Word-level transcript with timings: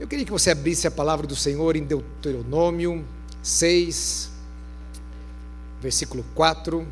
Eu 0.00 0.06
queria 0.06 0.24
que 0.24 0.30
você 0.30 0.52
abrisse 0.52 0.86
a 0.86 0.92
palavra 0.92 1.26
do 1.26 1.34
Senhor 1.34 1.74
em 1.74 1.82
Deuteronômio 1.82 3.04
6, 3.42 4.30
versículo 5.80 6.24
4. 6.36 6.86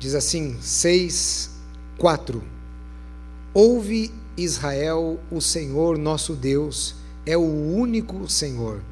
Diz 0.00 0.16
assim, 0.16 0.60
6, 0.60 1.50
4. 1.96 2.57
Ouve 3.54 4.12
Israel, 4.36 5.18
o 5.30 5.40
Senhor 5.40 5.98
nosso 5.98 6.34
Deus 6.34 6.94
é 7.24 7.36
o 7.36 7.42
único 7.42 8.28
Senhor. 8.28 8.82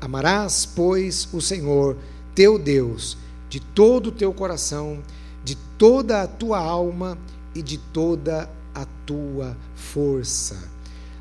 Amarás, 0.00 0.66
pois, 0.66 1.28
o 1.32 1.40
Senhor, 1.40 1.96
teu 2.34 2.58
Deus, 2.58 3.16
de 3.48 3.60
todo 3.60 4.08
o 4.08 4.12
teu 4.12 4.32
coração, 4.32 5.02
de 5.42 5.56
toda 5.78 6.22
a 6.22 6.26
tua 6.26 6.58
alma 6.58 7.16
e 7.54 7.62
de 7.62 7.78
toda 7.78 8.50
a 8.74 8.84
tua 9.06 9.56
força. 9.74 10.68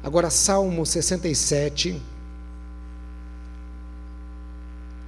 Agora, 0.03 0.29
Salmo 0.29 0.85
67. 0.85 2.01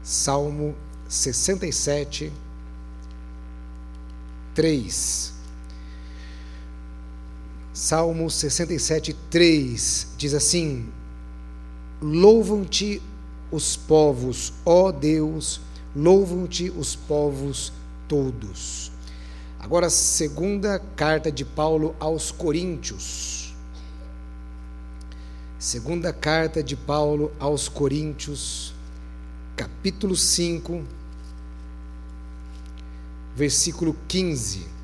Salmo 0.01 0.75
67. 1.07 2.31
3. 4.55 5.38
Salmo 7.81 8.29
67, 8.29 9.13
3 9.29 10.07
diz 10.17 10.33
assim: 10.33 10.89
Louvam-te 12.01 13.01
os 13.49 13.77
povos, 13.77 14.51
ó 14.65 14.91
Deus, 14.91 15.61
louvam-te 15.95 16.69
os 16.71 16.97
povos 16.97 17.71
todos. 18.05 18.91
Agora, 19.57 19.89
segunda 19.89 20.77
carta 20.97 21.31
de 21.31 21.45
Paulo 21.45 21.95
aos 22.01 22.31
Coríntios. 22.31 23.55
Segunda 25.57 26.11
carta 26.11 26.61
de 26.61 26.75
Paulo 26.75 27.31
aos 27.39 27.69
Coríntios, 27.69 28.73
capítulo 29.55 30.17
5 30.17 30.83
versículo 33.37 33.95
15. 34.09 34.78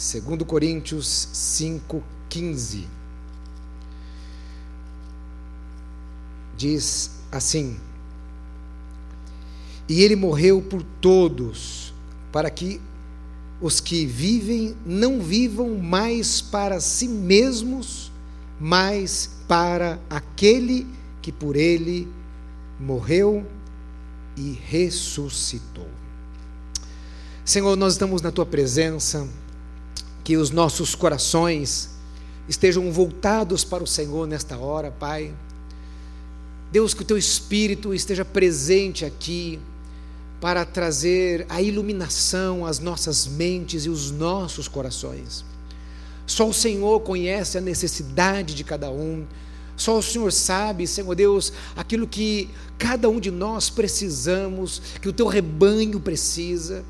2 0.00 0.42
Coríntios 0.46 1.28
5, 1.30 2.02
15. 2.30 2.88
Diz 6.56 7.10
assim: 7.30 7.78
E 9.86 10.02
ele 10.02 10.16
morreu 10.16 10.62
por 10.62 10.82
todos, 11.02 11.92
para 12.32 12.48
que 12.48 12.80
os 13.60 13.78
que 13.78 14.06
vivem 14.06 14.74
não 14.86 15.20
vivam 15.20 15.76
mais 15.76 16.40
para 16.40 16.80
si 16.80 17.06
mesmos, 17.06 18.10
mas 18.58 19.28
para 19.46 20.00
aquele 20.08 20.86
que 21.20 21.30
por 21.30 21.56
ele 21.56 22.08
morreu 22.78 23.46
e 24.34 24.52
ressuscitou. 24.64 25.88
Senhor, 27.44 27.76
nós 27.76 27.92
estamos 27.92 28.22
na 28.22 28.30
tua 28.30 28.46
presença, 28.46 29.28
que 30.30 30.36
os 30.36 30.52
nossos 30.52 30.94
corações 30.94 31.90
estejam 32.48 32.92
voltados 32.92 33.64
para 33.64 33.82
o 33.82 33.86
Senhor 33.86 34.28
nesta 34.28 34.56
hora, 34.56 34.92
Pai. 34.92 35.34
Deus, 36.70 36.94
que 36.94 37.02
o 37.02 37.04
teu 37.04 37.18
Espírito 37.18 37.92
esteja 37.92 38.24
presente 38.24 39.04
aqui 39.04 39.58
para 40.40 40.64
trazer 40.64 41.44
a 41.48 41.60
iluminação 41.60 42.64
às 42.64 42.78
nossas 42.78 43.26
mentes 43.26 43.86
e 43.86 43.88
os 43.88 44.12
nossos 44.12 44.68
corações. 44.68 45.44
Só 46.28 46.48
o 46.48 46.54
Senhor 46.54 47.00
conhece 47.00 47.58
a 47.58 47.60
necessidade 47.60 48.54
de 48.54 48.62
cada 48.62 48.88
um. 48.88 49.26
Só 49.76 49.98
o 49.98 50.02
Senhor 50.02 50.30
sabe, 50.30 50.86
Senhor 50.86 51.16
Deus, 51.16 51.52
aquilo 51.74 52.06
que 52.06 52.48
cada 52.78 53.08
um 53.08 53.18
de 53.18 53.32
nós 53.32 53.68
precisamos, 53.68 54.80
que 55.02 55.08
o 55.08 55.12
teu 55.12 55.26
rebanho 55.26 55.98
precisa. 55.98 56.84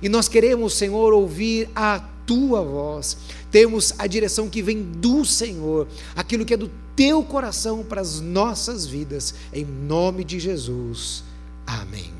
E 0.00 0.08
nós 0.08 0.28
queremos, 0.28 0.74
Senhor, 0.74 1.12
ouvir 1.12 1.68
a 1.74 2.13
tua 2.26 2.62
voz. 2.62 3.16
Temos 3.50 3.94
a 3.98 4.06
direção 4.06 4.48
que 4.48 4.62
vem 4.62 4.82
do 4.82 5.24
Senhor, 5.24 5.86
aquilo 6.16 6.44
que 6.44 6.54
é 6.54 6.56
do 6.56 6.70
teu 6.96 7.22
coração 7.22 7.82
para 7.82 8.00
as 8.00 8.20
nossas 8.20 8.86
vidas, 8.86 9.34
em 9.52 9.64
nome 9.64 10.24
de 10.24 10.38
Jesus. 10.38 11.24
Amém. 11.66 12.12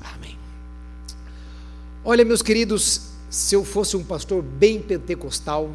Amém. 0.00 0.38
Olha, 2.04 2.24
meus 2.24 2.42
queridos, 2.42 3.10
se 3.28 3.54
eu 3.54 3.64
fosse 3.64 3.96
um 3.96 4.02
pastor 4.02 4.42
bem 4.42 4.80
pentecostal, 4.80 5.70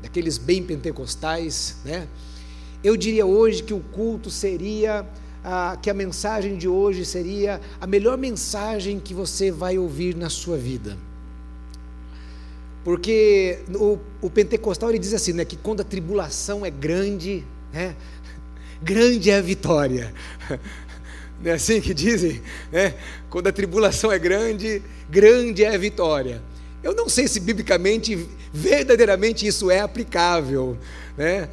daqueles 0.00 0.38
bem 0.38 0.62
pentecostais, 0.62 1.76
né? 1.84 2.08
Eu 2.82 2.96
diria 2.96 3.24
hoje 3.24 3.62
que 3.62 3.72
o 3.72 3.78
culto 3.78 4.28
seria, 4.28 5.06
que 5.80 5.88
a 5.88 5.94
mensagem 5.94 6.56
de 6.56 6.66
hoje 6.66 7.04
seria 7.04 7.60
a 7.80 7.86
melhor 7.86 8.18
mensagem 8.18 8.98
que 8.98 9.14
você 9.14 9.52
vai 9.52 9.78
ouvir 9.78 10.16
na 10.16 10.28
sua 10.28 10.56
vida. 10.56 10.98
Porque 12.84 13.60
o, 13.74 13.98
o 14.20 14.30
pentecostal 14.30 14.90
ele 14.90 14.98
diz 14.98 15.14
assim, 15.14 15.32
né, 15.32 15.44
que 15.44 15.56
quando 15.56 15.80
a 15.80 15.84
tribulação 15.84 16.66
é 16.66 16.70
grande, 16.70 17.44
né, 17.72 17.94
grande 18.82 19.30
é 19.30 19.36
a 19.36 19.40
vitória. 19.40 20.12
Não 21.42 21.50
é 21.50 21.54
assim 21.54 21.80
que 21.80 21.92
dizem? 21.92 22.40
Né? 22.70 22.94
Quando 23.28 23.48
a 23.48 23.52
tribulação 23.52 24.12
é 24.12 24.18
grande, 24.18 24.80
grande 25.10 25.64
é 25.64 25.74
a 25.74 25.78
vitória. 25.78 26.40
Eu 26.84 26.94
não 26.94 27.08
sei 27.08 27.26
se 27.26 27.40
biblicamente, 27.40 28.28
verdadeiramente 28.52 29.44
isso 29.44 29.68
é 29.68 29.80
aplicável. 29.80 30.76
Né? 31.16 31.48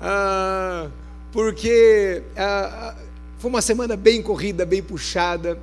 ah, 0.00 0.88
porque 1.32 2.22
ah, 2.36 2.94
foi 3.38 3.50
uma 3.50 3.62
semana 3.62 3.96
bem 3.96 4.22
corrida, 4.22 4.64
bem 4.64 4.82
puxada. 4.82 5.58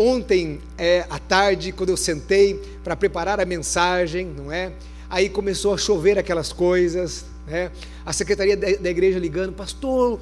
Ontem 0.00 0.60
é, 0.78 1.04
à 1.10 1.18
tarde, 1.18 1.72
quando 1.72 1.88
eu 1.88 1.96
sentei 1.96 2.54
para 2.84 2.94
preparar 2.94 3.40
a 3.40 3.44
mensagem, 3.44 4.26
não 4.26 4.52
é? 4.52 4.70
Aí 5.10 5.28
começou 5.28 5.74
a 5.74 5.76
chover 5.76 6.16
aquelas 6.16 6.52
coisas, 6.52 7.24
né? 7.48 7.70
A 8.04 8.12
secretaria 8.12 8.56
da, 8.56 8.90
igreja 8.90 9.18
ligando, 9.18 9.52
pastor, 9.52 10.20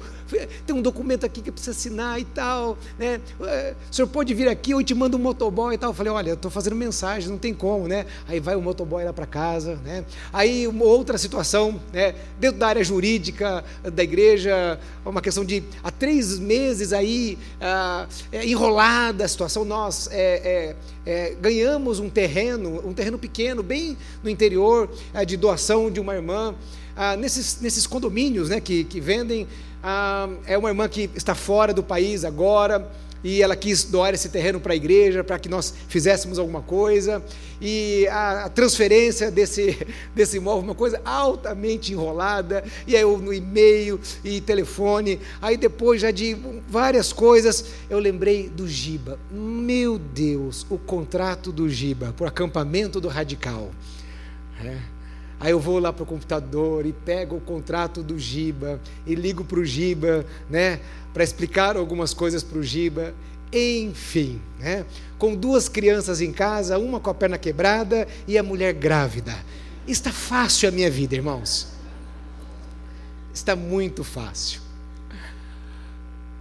tem 0.65 0.75
um 0.75 0.81
documento 0.81 1.25
aqui 1.25 1.41
que 1.41 1.51
precisa 1.51 1.71
assinar 1.71 2.19
e 2.19 2.25
tal, 2.25 2.77
né? 2.97 3.21
É, 3.41 3.75
o 3.89 3.95
senhor 3.95 4.07
pode 4.07 4.33
vir 4.33 4.47
aqui, 4.47 4.71
eu 4.71 4.83
te 4.83 4.93
mando 4.93 5.17
um 5.17 5.19
motoboy 5.19 5.75
e 5.75 5.77
tal. 5.77 5.91
Eu 5.91 5.93
falei, 5.93 6.11
olha, 6.11 6.31
estou 6.33 6.51
fazendo 6.51 6.75
mensagem, 6.75 7.29
não 7.29 7.37
tem 7.37 7.53
como, 7.53 7.87
né? 7.87 8.05
Aí 8.27 8.39
vai 8.39 8.55
o 8.55 8.61
motoboy 8.61 9.03
lá 9.03 9.13
para 9.13 9.25
casa, 9.25 9.75
né? 9.83 10.03
Aí 10.33 10.67
uma 10.67 10.85
outra 10.85 11.17
situação, 11.17 11.79
né? 11.93 12.15
Dentro 12.39 12.59
da 12.59 12.67
área 12.67 12.83
jurídica 12.83 13.63
da 13.83 14.03
igreja, 14.03 14.79
uma 15.05 15.21
questão 15.21 15.45
de 15.45 15.63
há 15.83 15.91
três 15.91 16.39
meses 16.39 16.93
aí 16.93 17.37
ah, 17.61 18.07
é, 18.31 18.45
enrolada 18.45 19.25
a 19.25 19.27
situação, 19.27 19.63
nós 19.63 20.09
é, 20.11 20.75
é, 21.05 21.11
é 21.29 21.35
ganhamos 21.39 21.99
um 21.99 22.09
terreno, 22.09 22.81
um 22.85 22.93
terreno 22.93 23.17
pequeno, 23.17 23.63
bem 23.63 23.97
no 24.23 24.29
interior, 24.29 24.89
é, 25.13 25.25
de 25.25 25.37
doação 25.37 25.89
de 25.91 25.99
uma 25.99 26.15
irmã 26.15 26.55
ah, 26.97 27.15
nesses, 27.15 27.61
nesses 27.61 27.85
condomínios 27.85 28.49
né, 28.49 28.59
que, 28.59 28.83
que 28.83 28.99
vendem. 28.99 29.47
Ah, 29.83 30.27
é 30.47 30.57
uma 30.57 30.69
irmã 30.69 30.89
que 30.89 31.09
está 31.15 31.35
fora 31.35 31.71
do 31.71 31.83
país 31.83 32.25
agora 32.25 32.91
e 33.23 33.41
ela 33.41 33.55
quis 33.55 33.83
doar 33.83 34.13
esse 34.13 34.29
terreno 34.29 34.59
para 34.59 34.73
a 34.73 34.75
igreja 34.75 35.23
para 35.23 35.39
que 35.39 35.49
nós 35.49 35.73
fizéssemos 35.87 36.37
alguma 36.39 36.61
coisa 36.61 37.23
e 37.61 38.07
a, 38.07 38.49
transferência 38.49 39.31
desse, 39.31 39.77
desse 40.15 40.37
imóvel 40.37 40.63
uma 40.63 40.75
coisa 40.75 41.01
altamente 41.03 41.93
enrolada 41.93 42.63
e 42.85 42.95
aí 42.95 43.01
eu 43.01 43.17
no 43.17 43.33
e-mail 43.33 43.99
e 44.23 44.41
telefone 44.41 45.19
aí 45.41 45.57
depois 45.57 46.01
já 46.01 46.11
de 46.11 46.35
várias 46.67 47.11
coisas 47.11 47.65
eu 47.89 47.99
lembrei 47.99 48.49
do 48.49 48.67
Giba 48.67 49.19
meu 49.31 49.97
Deus 49.97 50.65
o 50.69 50.77
contrato 50.77 51.51
do 51.51 51.69
Giba 51.69 52.13
por 52.15 52.27
acampamento 52.27 53.01
do 53.01 53.07
radical 53.07 53.71
é. 54.63 54.96
Aí 55.39 55.51
eu 55.51 55.59
vou 55.59 55.79
lá 55.79 55.93
para 55.93 56.03
o 56.03 56.05
computador 56.05 56.85
e 56.85 56.91
pego 56.91 57.35
o 57.35 57.41
contrato 57.41 58.01
do 58.01 58.17
Giba 58.17 58.79
e 59.05 59.13
ligo 59.13 59.43
para 59.43 59.59
o 59.59 59.65
Giba, 59.65 60.25
né, 60.49 60.79
para 61.13 61.23
explicar 61.23 61.77
algumas 61.77 62.13
coisas 62.13 62.43
para 62.43 62.57
o 62.57 62.63
Giba. 62.63 63.13
Enfim, 63.53 64.41
né, 64.59 64.85
com 65.17 65.35
duas 65.35 65.69
crianças 65.69 66.21
em 66.21 66.31
casa, 66.31 66.77
uma 66.77 66.99
com 66.99 67.09
a 67.09 67.13
perna 67.13 67.37
quebrada 67.37 68.07
e 68.27 68.37
a 68.37 68.43
mulher 68.43 68.73
grávida. 68.73 69.35
Está 69.87 70.11
fácil 70.11 70.69
a 70.69 70.71
minha 70.71 70.89
vida, 70.89 71.15
irmãos. 71.15 71.67
Está 73.33 73.55
muito 73.55 74.03
fácil. 74.03 74.66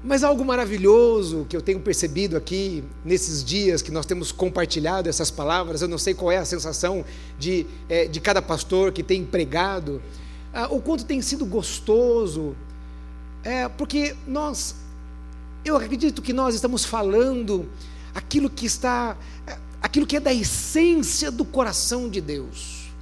Mas 0.07 0.23
algo 0.23 0.45
maravilhoso 0.45 1.45
que 1.49 1.57
eu 1.57 1.61
tenho 1.61 1.81
percebido 1.81 2.37
aqui 2.37 2.85
nesses 3.05 3.43
dias 3.43 3.83
que 3.83 3.91
nós 3.91 4.07
temos 4.07 4.31
compartilhado 4.31 5.09
essas 5.09 5.33
palavras, 5.33 5.83
eu 5.83 5.89
não 5.89 5.99
sei 5.99 6.15
qual 6.15 6.31
é 6.31 6.37
a 6.37 6.45
sensação 6.45 7.05
de, 7.37 7.67
é, 7.89 8.07
de 8.07 8.21
cada 8.21 8.41
pastor 8.41 8.93
que 8.93 9.03
tem 9.03 9.25
pregado, 9.25 10.01
ah, 10.55 10.69
o 10.71 10.81
quanto 10.81 11.05
tem 11.05 11.21
sido 11.21 11.45
gostoso, 11.45 12.55
é, 13.43 13.69
porque 13.69 14.15
nós, 14.29 14.77
eu 15.65 15.77
acredito 15.77 16.23
que 16.23 16.33
nós 16.33 16.55
estamos 16.55 16.85
falando 16.85 17.69
aquilo 18.15 18.49
que 18.49 18.65
está, 18.65 19.17
aquilo 19.83 20.07
que 20.07 20.19
é 20.19 20.21
da 20.21 20.33
essência 20.33 21.33
do 21.33 21.45
coração 21.45 22.09
de 22.09 22.21
Deus. 22.21 22.93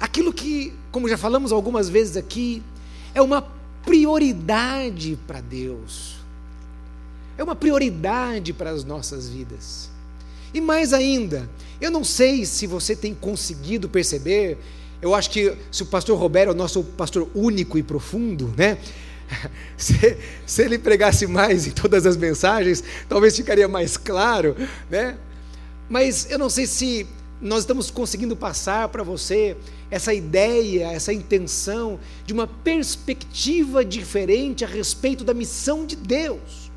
Aquilo 0.00 0.32
que, 0.32 0.74
como 0.90 1.08
já 1.08 1.16
falamos 1.16 1.52
algumas 1.52 1.88
vezes 1.88 2.16
aqui, 2.16 2.60
é 3.14 3.22
uma 3.22 3.61
prioridade 3.84 5.18
para 5.26 5.40
Deus. 5.40 6.16
É 7.36 7.42
uma 7.42 7.56
prioridade 7.56 8.52
para 8.52 8.70
as 8.70 8.84
nossas 8.84 9.28
vidas. 9.28 9.90
E 10.54 10.60
mais 10.60 10.92
ainda, 10.92 11.48
eu 11.80 11.90
não 11.90 12.04
sei 12.04 12.44
se 12.44 12.66
você 12.66 12.94
tem 12.94 13.14
conseguido 13.14 13.88
perceber, 13.88 14.58
eu 15.00 15.14
acho 15.14 15.30
que 15.30 15.56
se 15.70 15.82
o 15.82 15.86
pastor 15.86 16.18
Roberto 16.18 16.48
é 16.48 16.52
o 16.52 16.56
nosso 16.56 16.84
pastor 16.84 17.28
único 17.34 17.78
e 17.78 17.82
profundo, 17.82 18.52
né? 18.56 18.78
Se, 19.78 20.18
se 20.44 20.62
ele 20.62 20.78
pregasse 20.78 21.26
mais 21.26 21.66
em 21.66 21.70
todas 21.70 22.04
as 22.04 22.18
mensagens, 22.18 22.84
talvez 23.08 23.34
ficaria 23.34 23.66
mais 23.66 23.96
claro, 23.96 24.54
né? 24.90 25.16
Mas 25.88 26.30
eu 26.30 26.38
não 26.38 26.50
sei 26.50 26.66
se 26.66 27.06
nós 27.40 27.60
estamos 27.60 27.90
conseguindo 27.90 28.36
passar 28.36 28.88
para 28.88 29.02
você 29.02 29.56
essa 29.92 30.14
ideia, 30.14 30.86
essa 30.86 31.12
intenção 31.12 32.00
de 32.24 32.32
uma 32.32 32.46
perspectiva 32.46 33.84
diferente 33.84 34.64
a 34.64 34.66
respeito 34.66 35.22
da 35.22 35.34
missão 35.34 35.84
de 35.84 35.94
Deus. 35.94 36.72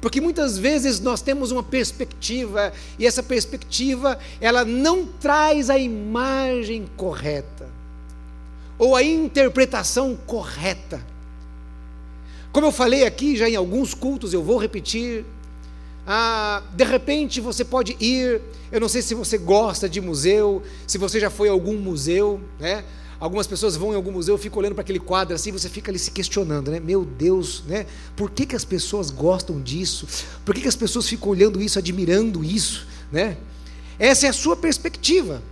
Porque 0.00 0.20
muitas 0.20 0.58
vezes 0.58 0.98
nós 0.98 1.22
temos 1.22 1.52
uma 1.52 1.62
perspectiva 1.62 2.72
e 2.98 3.06
essa 3.06 3.22
perspectiva 3.22 4.18
ela 4.40 4.64
não 4.64 5.06
traz 5.06 5.70
a 5.70 5.78
imagem 5.78 6.84
correta 6.96 7.68
ou 8.76 8.96
a 8.96 9.04
interpretação 9.04 10.18
correta. 10.26 11.00
Como 12.50 12.66
eu 12.66 12.72
falei 12.72 13.06
aqui 13.06 13.36
já 13.36 13.48
em 13.48 13.54
alguns 13.54 13.94
cultos, 13.94 14.34
eu 14.34 14.42
vou 14.42 14.58
repetir, 14.58 15.24
ah, 16.06 16.62
de 16.74 16.84
repente 16.84 17.40
você 17.40 17.64
pode 17.64 17.96
ir, 18.00 18.40
eu 18.72 18.80
não 18.80 18.88
sei 18.88 19.02
se 19.02 19.14
você 19.14 19.38
gosta 19.38 19.88
de 19.88 20.00
museu, 20.00 20.62
se 20.86 20.98
você 20.98 21.20
já 21.20 21.30
foi 21.30 21.48
a 21.48 21.52
algum 21.52 21.76
museu, 21.78 22.40
né? 22.58 22.84
Algumas 23.18 23.46
pessoas 23.46 23.76
vão 23.76 23.92
em 23.92 23.96
algum 23.96 24.12
museu, 24.12 24.38
ficam 24.38 24.60
olhando 24.60 24.74
para 24.74 24.80
aquele 24.80 24.98
quadro 24.98 25.34
assim, 25.34 25.52
você 25.52 25.68
fica 25.68 25.90
ali 25.90 25.98
se 25.98 26.10
questionando, 26.10 26.70
né? 26.70 26.80
Meu 26.80 27.04
Deus, 27.04 27.62
né? 27.66 27.86
Por 28.16 28.30
que, 28.30 28.46
que 28.46 28.56
as 28.56 28.64
pessoas 28.64 29.10
gostam 29.10 29.60
disso? 29.60 30.08
Por 30.42 30.54
que, 30.54 30.62
que 30.62 30.68
as 30.68 30.76
pessoas 30.76 31.06
ficam 31.06 31.28
olhando 31.28 31.60
isso, 31.60 31.78
admirando 31.78 32.42
isso, 32.42 32.86
né? 33.12 33.36
Essa 33.98 34.26
é 34.26 34.30
a 34.30 34.32
sua 34.32 34.56
perspectiva. 34.56 35.42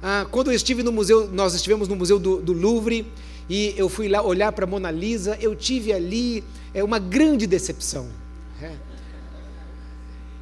Ah, 0.00 0.24
quando 0.30 0.52
eu 0.52 0.54
estive 0.54 0.84
no 0.84 0.92
museu, 0.92 1.28
nós 1.28 1.54
estivemos 1.54 1.88
no 1.88 1.96
museu 1.96 2.20
do, 2.20 2.40
do 2.40 2.52
Louvre 2.52 3.06
e 3.48 3.74
eu 3.76 3.88
fui 3.88 4.08
lá 4.08 4.22
olhar 4.22 4.52
para 4.52 4.66
Mona 4.66 4.90
Lisa, 4.90 5.36
eu 5.40 5.54
tive 5.54 5.92
ali 5.92 6.44
é 6.74 6.82
uma 6.82 6.98
grande 6.98 7.46
decepção. 7.46 8.08
É. 8.60 8.72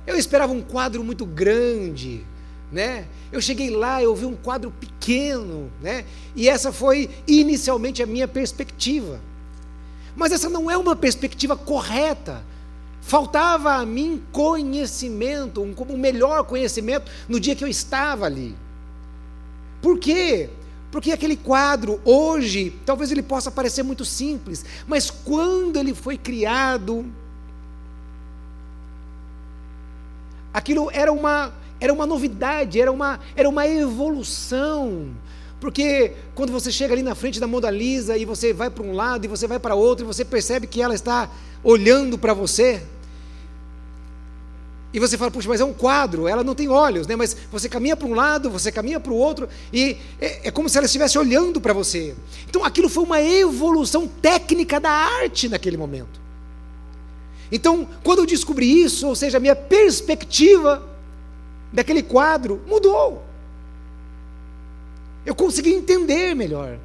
Eu 0.06 0.16
esperava 0.16 0.52
um 0.52 0.62
quadro 0.62 1.02
muito 1.02 1.24
grande, 1.24 2.24
né? 2.70 3.06
Eu 3.32 3.40
cheguei 3.40 3.70
lá, 3.70 4.02
eu 4.02 4.14
vi 4.14 4.26
um 4.26 4.36
quadro 4.36 4.70
pequeno, 4.70 5.70
né? 5.80 6.04
E 6.34 6.48
essa 6.48 6.72
foi 6.72 7.10
inicialmente 7.26 8.02
a 8.02 8.06
minha 8.06 8.26
perspectiva. 8.26 9.20
Mas 10.16 10.32
essa 10.32 10.48
não 10.48 10.70
é 10.70 10.76
uma 10.76 10.96
perspectiva 10.96 11.56
correta. 11.56 12.44
Faltava 13.00 13.74
a 13.74 13.86
mim 13.86 14.22
conhecimento, 14.30 15.62
um, 15.62 15.74
um 15.88 15.96
melhor 15.96 16.44
conhecimento 16.44 17.10
no 17.28 17.40
dia 17.40 17.56
que 17.56 17.64
eu 17.64 17.68
estava 17.68 18.26
ali. 18.26 18.56
Por 19.80 19.98
quê? 19.98 20.50
Porque 20.90 21.12
aquele 21.12 21.36
quadro, 21.36 22.00
hoje, 22.04 22.74
talvez 22.84 23.12
ele 23.12 23.22
possa 23.22 23.50
parecer 23.50 23.82
muito 23.82 24.04
simples, 24.04 24.64
mas 24.88 25.10
quando 25.10 25.76
ele 25.76 25.94
foi 25.94 26.18
criado, 26.18 27.06
aquilo 30.52 30.90
era 30.92 31.12
uma, 31.12 31.52
era 31.80 31.92
uma 31.92 32.06
novidade, 32.06 32.80
era 32.80 32.90
uma, 32.90 33.20
era 33.36 33.48
uma 33.48 33.68
evolução. 33.68 35.10
Porque 35.60 36.14
quando 36.34 36.50
você 36.50 36.72
chega 36.72 36.94
ali 36.94 37.02
na 37.02 37.14
frente 37.14 37.38
da 37.38 37.46
Mona 37.46 37.70
Lisa 37.70 38.16
e 38.16 38.24
você 38.24 38.52
vai 38.52 38.70
para 38.70 38.82
um 38.82 38.92
lado 38.92 39.24
e 39.24 39.28
você 39.28 39.46
vai 39.46 39.60
para 39.60 39.74
outro 39.74 40.04
e 40.04 40.06
você 40.06 40.24
percebe 40.24 40.66
que 40.66 40.82
ela 40.82 40.94
está 40.94 41.30
olhando 41.62 42.18
para 42.18 42.34
você, 42.34 42.82
e 44.92 44.98
você 44.98 45.16
fala, 45.16 45.30
puxa, 45.30 45.48
mas 45.48 45.60
é 45.60 45.64
um 45.64 45.72
quadro, 45.72 46.26
ela 46.26 46.42
não 46.42 46.54
tem 46.54 46.68
olhos, 46.68 47.06
né? 47.06 47.14
mas 47.14 47.36
você 47.50 47.68
caminha 47.68 47.96
para 47.96 48.08
um 48.08 48.14
lado, 48.14 48.50
você 48.50 48.72
caminha 48.72 48.98
para 48.98 49.12
o 49.12 49.16
outro, 49.16 49.48
e 49.72 49.96
é, 50.20 50.48
é 50.48 50.50
como 50.50 50.68
se 50.68 50.76
ela 50.76 50.86
estivesse 50.86 51.16
olhando 51.16 51.60
para 51.60 51.72
você. 51.72 52.14
Então 52.48 52.64
aquilo 52.64 52.88
foi 52.88 53.04
uma 53.04 53.20
evolução 53.22 54.08
técnica 54.08 54.80
da 54.80 54.90
arte 54.90 55.48
naquele 55.48 55.76
momento. 55.76 56.20
Então, 57.52 57.88
quando 58.02 58.20
eu 58.20 58.26
descobri 58.26 58.82
isso, 58.82 59.06
ou 59.08 59.14
seja, 59.14 59.38
a 59.38 59.40
minha 59.40 59.56
perspectiva 59.56 60.88
daquele 61.72 62.02
quadro 62.02 62.60
mudou. 62.66 63.24
Eu 65.24 65.34
consegui 65.34 65.72
entender 65.72 66.34
melhor. 66.34 66.78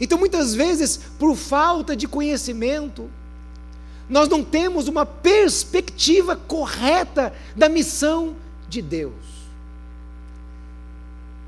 Então, 0.00 0.18
muitas 0.18 0.54
vezes, 0.54 0.98
por 1.18 1.34
falta 1.36 1.96
de 1.96 2.08
conhecimento, 2.08 3.08
nós 4.08 4.28
não 4.28 4.44
temos 4.44 4.88
uma 4.88 5.06
perspectiva 5.06 6.36
correta 6.36 7.32
da 7.56 7.68
missão 7.68 8.36
de 8.68 8.82
Deus, 8.82 9.14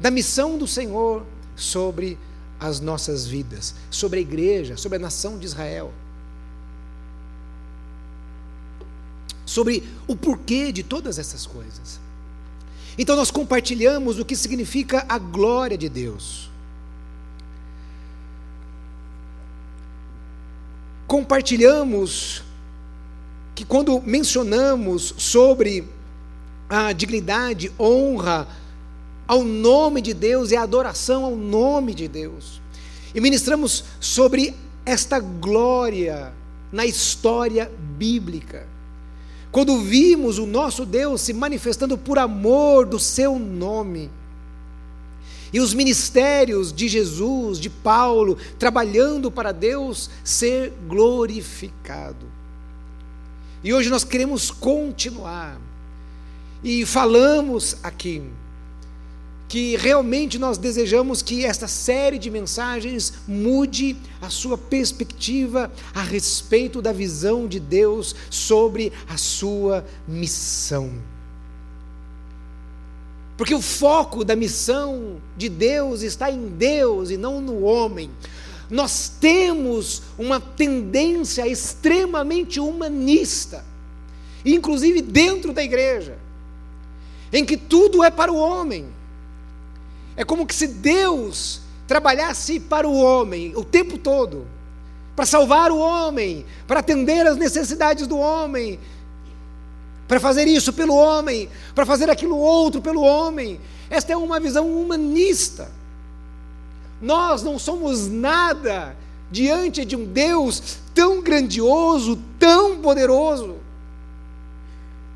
da 0.00 0.11
missão 0.11 0.56
do 0.56 0.67
Senhor 0.67 1.25
sobre 1.55 2.19
as 2.58 2.81
nossas 2.81 3.26
vidas, 3.26 3.75
sobre 3.91 4.19
a 4.19 4.23
igreja, 4.23 4.76
sobre 4.76 4.97
a 4.97 5.00
nação 5.00 5.38
de 5.38 5.47
Israel, 5.47 5.93
sobre 9.44 9.82
o 10.06 10.17
porquê 10.17 10.73
de 10.73 10.82
todas 10.82 11.19
essas 11.19 11.47
coisas. 11.47 12.00
Então 12.99 13.14
nós 13.14 13.31
compartilhamos 13.31 14.19
o 14.19 14.25
que 14.25 14.35
significa 14.35 15.05
a 15.09 15.19
glória 15.19 15.76
de 15.76 15.88
Deus. 15.88 16.50
Compartilhamos 21.06 22.43
que 23.55 23.64
quando 23.64 24.00
mencionamos 24.02 25.14
sobre 25.16 25.88
a 26.69 26.92
dignidade, 26.92 27.73
honra 27.78 28.49
ao 29.26 29.45
nome 29.45 30.00
de 30.00 30.12
Deus 30.12 30.50
e 30.50 30.57
a 30.57 30.62
adoração 30.62 31.25
ao 31.25 31.37
nome 31.37 31.95
de 31.95 32.09
Deus, 32.09 32.61
e 33.14 33.21
ministramos 33.21 33.85
sobre 33.99 34.54
esta 34.85 35.19
glória 35.19 36.33
na 36.71 36.85
história 36.85 37.71
bíblica. 37.97 38.66
Quando 39.50 39.81
vimos 39.81 40.38
o 40.38 40.47
nosso 40.47 40.85
Deus 40.85 41.21
se 41.23 41.33
manifestando 41.33 41.97
por 41.97 42.19
amor 42.19 42.85
do 42.85 42.99
seu 42.99 43.38
nome, 43.38 44.11
e 45.53 45.61
os 45.61 45.75
ministérios 45.75 46.73
de 46.73 46.88
Jesus, 46.88 47.59
de 47.59 47.71
Paulo, 47.71 48.37
trabalhando 48.59 49.31
para 49.31 49.53
Deus 49.53 50.11
ser 50.25 50.73
glorificado. 50.87 52.26
E 53.62 53.73
hoje 53.73 53.88
nós 53.88 54.05
queremos 54.05 54.50
continuar. 54.50 55.61
E 56.62 56.85
falamos 56.85 57.76
aqui 57.83 58.23
que 59.49 59.76
realmente 59.76 60.38
nós 60.38 60.59
desejamos 60.59 61.23
que 61.23 61.45
esta 61.45 61.69
série 61.69 62.19
de 62.19 62.31
mensagens 62.31 63.12
mude 63.29 63.97
a 64.21 64.29
sua 64.29 64.59
perspectiva 64.59 65.71
a 65.95 66.03
respeito 66.03 66.83
da 66.83 66.93
visão 66.93 67.47
de 67.47 67.61
Deus 67.61 68.15
sobre 68.29 68.93
a 69.09 69.17
sua 69.17 69.87
missão. 70.09 71.15
Porque 73.37 73.55
o 73.55 73.61
foco 73.61 74.25
da 74.25 74.35
missão 74.35 75.21
de 75.37 75.49
Deus 75.49 76.02
está 76.02 76.31
em 76.31 76.49
Deus 76.49 77.11
e 77.11 77.16
não 77.16 77.40
no 77.40 77.62
homem 77.62 78.11
nós 78.71 79.09
temos 79.21 80.02
uma 80.19 80.40
tendência 80.40 81.47
extremamente 81.47 82.59
humanista, 82.59 83.64
inclusive 84.45 85.00
dentro 85.00 85.52
da 85.52 85.62
igreja, 85.62 86.19
em 87.33 87.45
que 87.45 87.57
tudo 87.57 88.02
é 88.02 88.11
para 88.11 88.33
o 88.33 88.37
homem. 88.37 88.87
É 90.16 90.25
como 90.25 90.47
que 90.47 90.55
se 90.55 90.66
Deus 90.66 91.61
trabalhasse 91.87 92.59
para 92.59 92.88
o 92.88 92.97
homem 92.97 93.52
o 93.55 93.62
tempo 93.62 93.99
todo, 93.99 94.47
para 95.14 95.26
salvar 95.26 95.71
o 95.71 95.78
homem, 95.78 96.45
para 96.66 96.81
atender 96.81 97.26
às 97.26 97.37
necessidades 97.37 98.07
do 98.07 98.19
homem, 98.19 98.78
para 100.07 100.21
fazer 100.21 100.47
isso 100.47 100.73
pelo 100.73 100.95
homem, 100.95 101.49
para 101.75 101.85
fazer 101.85 102.09
aquilo 102.09 102.37
outro 102.37 102.81
pelo 102.81 103.03
homem. 103.03 103.61
Esta 103.91 104.13
é 104.13 104.17
uma 104.17 104.39
visão 104.39 104.69
humanista. 104.69 105.71
Nós 107.01 107.43
não 107.43 107.59
somos 107.59 108.09
nada 108.09 108.97
diante 109.31 109.85
de 109.85 109.97
um 109.97 110.05
Deus 110.05 110.79
tão 110.95 111.21
grandioso, 111.21 112.19
tão 112.39 112.81
poderoso, 112.81 113.57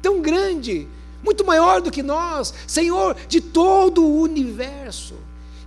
tão 0.02 0.20
grande, 0.20 0.88
muito 1.22 1.44
maior 1.44 1.80
do 1.80 1.90
que 1.90 2.02
nós, 2.02 2.52
Senhor 2.66 3.16
de 3.28 3.40
todo 3.40 4.04
o 4.04 4.20
universo. 4.20 5.14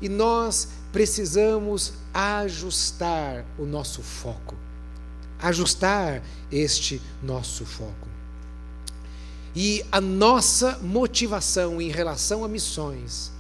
E 0.02 0.10
nós 0.10 0.68
precisamos 0.92 1.94
ajustar 2.14 3.46
o 3.58 3.66
nosso 3.66 4.02
foco, 4.04 4.56
ajustar 5.40 6.22
este 6.52 7.02
nosso 7.22 7.66
foco. 7.66 8.13
E 9.56 9.86
a 9.92 10.02
nossa 10.02 10.80
motivação 10.82 11.80
em 11.82 11.90
relação 11.90 12.44
a 12.44 12.48
missões 12.48 13.32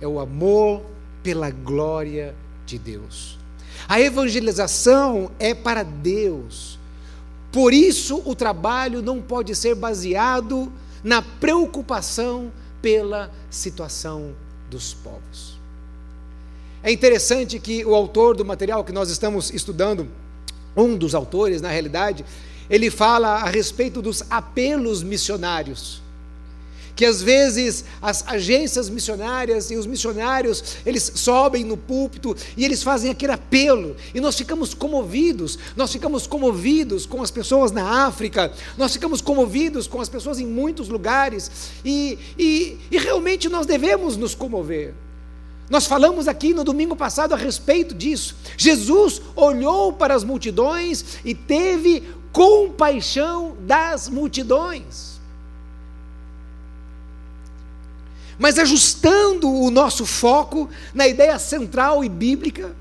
é 0.00 0.06
o 0.06 0.18
amor 0.18 0.82
pela 1.22 1.50
glória 1.50 2.34
de 2.66 2.78
Deus. 2.78 3.38
A 3.88 4.00
evangelização 4.00 5.30
é 5.38 5.54
para 5.54 5.82
Deus. 5.82 6.78
Por 7.52 7.72
isso, 7.72 8.22
o 8.24 8.34
trabalho 8.34 9.02
não 9.02 9.20
pode 9.20 9.54
ser 9.54 9.74
baseado 9.74 10.72
na 11.02 11.22
preocupação 11.22 12.52
pela 12.80 13.30
situação 13.50 14.34
dos 14.70 14.94
povos. 14.94 15.58
É 16.82 16.90
interessante 16.90 17.58
que 17.58 17.84
o 17.84 17.94
autor 17.94 18.36
do 18.36 18.44
material 18.44 18.84
que 18.84 18.92
nós 18.92 19.10
estamos 19.10 19.52
estudando, 19.52 20.08
um 20.76 20.96
dos 20.96 21.14
autores, 21.14 21.60
na 21.60 21.68
realidade, 21.68 22.24
ele 22.70 22.88
fala 22.88 23.36
a 23.36 23.46
respeito 23.46 24.00
dos 24.00 24.22
apelos 24.30 25.02
missionários. 25.02 26.00
Que 26.94 27.04
às 27.04 27.22
vezes 27.22 27.84
as 28.00 28.26
agências 28.28 28.88
missionárias 28.90 29.70
e 29.70 29.76
os 29.76 29.86
missionários, 29.86 30.76
eles 30.84 31.10
sobem 31.14 31.64
no 31.64 31.76
púlpito 31.76 32.36
e 32.56 32.64
eles 32.64 32.82
fazem 32.82 33.10
aquele 33.10 33.32
apelo, 33.32 33.96
e 34.14 34.20
nós 34.20 34.36
ficamos 34.36 34.74
comovidos, 34.74 35.58
nós 35.74 35.90
ficamos 35.90 36.26
comovidos 36.26 37.06
com 37.06 37.22
as 37.22 37.30
pessoas 37.30 37.72
na 37.72 38.06
África, 38.06 38.52
nós 38.76 38.92
ficamos 38.92 39.20
comovidos 39.20 39.86
com 39.86 40.00
as 40.00 40.08
pessoas 40.08 40.38
em 40.38 40.46
muitos 40.46 40.88
lugares, 40.88 41.50
e, 41.84 42.18
e, 42.38 42.78
e 42.90 42.98
realmente 42.98 43.48
nós 43.48 43.66
devemos 43.66 44.16
nos 44.16 44.34
comover. 44.34 44.94
Nós 45.70 45.86
falamos 45.86 46.26
aqui 46.26 46.52
no 46.52 46.64
domingo 46.64 46.96
passado 46.96 47.32
a 47.32 47.36
respeito 47.36 47.94
disso. 47.94 48.34
Jesus 48.56 49.22
olhou 49.36 49.92
para 49.92 50.12
as 50.12 50.24
multidões 50.24 51.18
e 51.24 51.32
teve 51.32 52.02
compaixão 52.32 53.56
das 53.60 54.08
multidões. 54.08 55.10
mas 58.40 58.58
ajustando 58.58 59.52
o 59.52 59.70
nosso 59.70 60.06
foco 60.06 60.70
na 60.94 61.06
ideia 61.06 61.38
central 61.38 62.02
e 62.02 62.08
bíblica. 62.08 62.74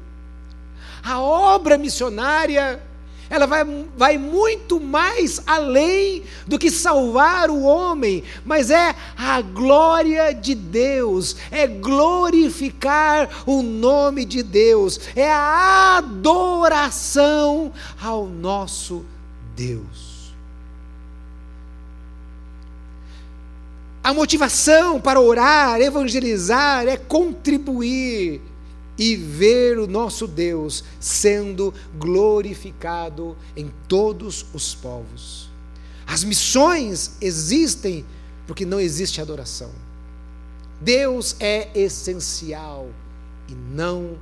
A 1.04 1.20
obra 1.20 1.78
missionária, 1.78 2.82
ela 3.30 3.46
vai, 3.46 3.66
vai 3.98 4.18
muito 4.18 4.80
mais 4.80 5.42
além 5.46 6.24
do 6.48 6.58
que 6.58 6.72
salvar 6.72 7.50
o 7.50 7.64
homem, 7.64 8.24
mas 8.46 8.72
é 8.72 8.96
a 9.18 9.42
glória 9.42 10.32
de 10.32 10.56
Deus, 10.56 11.36
é 11.52 11.68
glorificar 11.68 13.44
o 13.46 13.62
nome 13.62 14.24
de 14.24 14.42
Deus, 14.42 14.98
é 15.14 15.30
a 15.30 15.98
adoração 15.98 17.74
ao 18.02 18.26
nosso 18.28 19.00
Deus. 19.00 19.19
A 24.04 24.14
motivação 24.14 25.00
para 25.00 25.20
orar, 25.20 25.82
evangelizar, 25.82 26.88
é 26.88 26.98
contribuir 26.98 28.42
e 28.98 29.16
ver 29.16 29.78
o 29.78 29.88
nosso 29.88 30.28
Deus 30.28 30.84
sendo 31.00 31.74
glorificado 31.98 33.38
em 33.56 33.72
todos 33.88 34.46
os 34.54 34.74
povos. 34.74 35.50
As 36.06 36.24
missões 36.24 37.12
existem 37.22 38.06
porque 38.48 38.66
não 38.66 38.80
existe 38.80 39.22
adoração. 39.22 39.72
Deus 40.82 41.36
é 41.40 41.70
essencial 41.76 42.90
e 43.48 43.54
não 43.54 44.18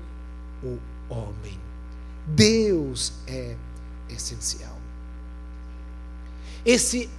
o 0.63 0.77
homem. 1.09 1.57
Deus 2.27 3.13
é 3.25 3.55
essencial. 4.09 4.76
Esse 6.67 7.09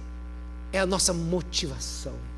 é 0.71 0.79
a 0.79 0.85
nossa 0.85 1.11
motivação 1.11 2.29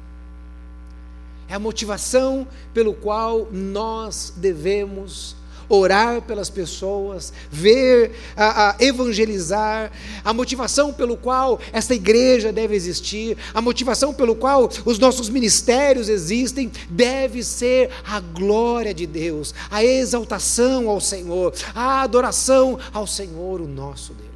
é 1.51 1.53
a 1.53 1.60
motivação 1.60 2.48
pelo 2.74 2.94
qual 2.94 3.50
nós 3.51 4.34
devemos 4.38 5.36
orar 5.68 6.22
pelas 6.22 6.50
pessoas, 6.50 7.34
ver, 7.50 8.12
a, 8.38 8.70
a, 8.70 8.75
evangelizar, 8.80 9.91
a 10.24 10.34
motivação 10.34 10.94
pelo 10.94 11.18
qual 11.18 11.60
esta 11.74 11.94
igreja 11.94 12.53
deve 12.53 12.74
existir, 12.75 13.38
a 13.53 13.62
motivação 13.62 14.13
pelo 14.13 14.34
qual 14.34 14.70
os 14.86 14.98
nossos 14.98 15.27
ministérios 15.27 16.08
existem, 16.08 16.72
deve 16.89 17.44
ser 17.44 17.89
a 18.06 18.22
glória 18.22 18.94
de 18.94 19.06
Deus, 19.06 19.53
a 19.70 19.84
exaltação 19.84 20.89
ao 20.89 21.01
Senhor, 21.01 21.53
a 21.75 22.01
adoração 22.01 22.80
ao 22.94 23.06
Senhor, 23.06 23.60
o 23.60 23.68
nosso 23.68 24.13
Deus. 24.13 24.31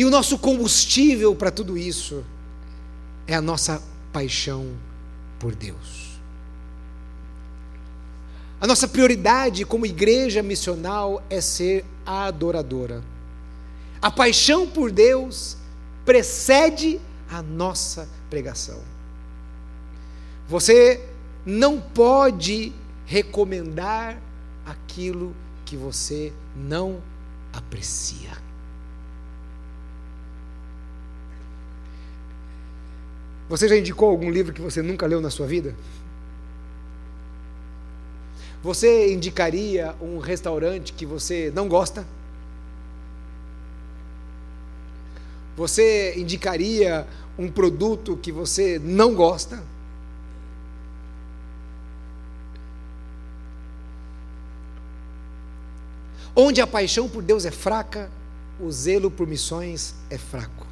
E 0.00 0.04
o 0.06 0.08
nosso 0.08 0.38
combustível 0.38 1.36
para 1.36 1.50
tudo 1.50 1.76
isso 1.76 2.24
é 3.26 3.34
a 3.34 3.40
nossa 3.42 3.82
paixão 4.10 4.74
por 5.38 5.54
Deus. 5.54 6.18
A 8.58 8.66
nossa 8.66 8.88
prioridade 8.88 9.62
como 9.66 9.84
igreja 9.84 10.42
missional 10.42 11.22
é 11.28 11.38
ser 11.42 11.84
adoradora. 12.06 13.04
A 14.00 14.10
paixão 14.10 14.66
por 14.66 14.90
Deus 14.90 15.58
precede 16.02 16.98
a 17.30 17.42
nossa 17.42 18.08
pregação. 18.30 18.80
Você 20.48 21.06
não 21.44 21.78
pode 21.78 22.72
recomendar 23.04 24.18
aquilo 24.64 25.36
que 25.66 25.76
você 25.76 26.32
não 26.56 27.02
aprecia. 27.52 28.49
Você 33.50 33.66
já 33.66 33.76
indicou 33.76 34.08
algum 34.08 34.30
livro 34.30 34.52
que 34.52 34.60
você 34.60 34.80
nunca 34.80 35.08
leu 35.08 35.20
na 35.20 35.28
sua 35.28 35.44
vida? 35.44 35.74
Você 38.62 39.12
indicaria 39.12 39.92
um 40.00 40.18
restaurante 40.18 40.92
que 40.92 41.04
você 41.04 41.50
não 41.52 41.66
gosta? 41.66 42.06
Você 45.56 46.14
indicaria 46.16 47.04
um 47.36 47.50
produto 47.50 48.16
que 48.16 48.30
você 48.30 48.78
não 48.78 49.16
gosta? 49.16 49.60
Onde 56.36 56.60
a 56.60 56.68
paixão 56.68 57.08
por 57.08 57.20
Deus 57.20 57.44
é 57.44 57.50
fraca, 57.50 58.08
o 58.60 58.70
zelo 58.70 59.10
por 59.10 59.26
missões 59.26 59.96
é 60.08 60.16
fraco. 60.16 60.69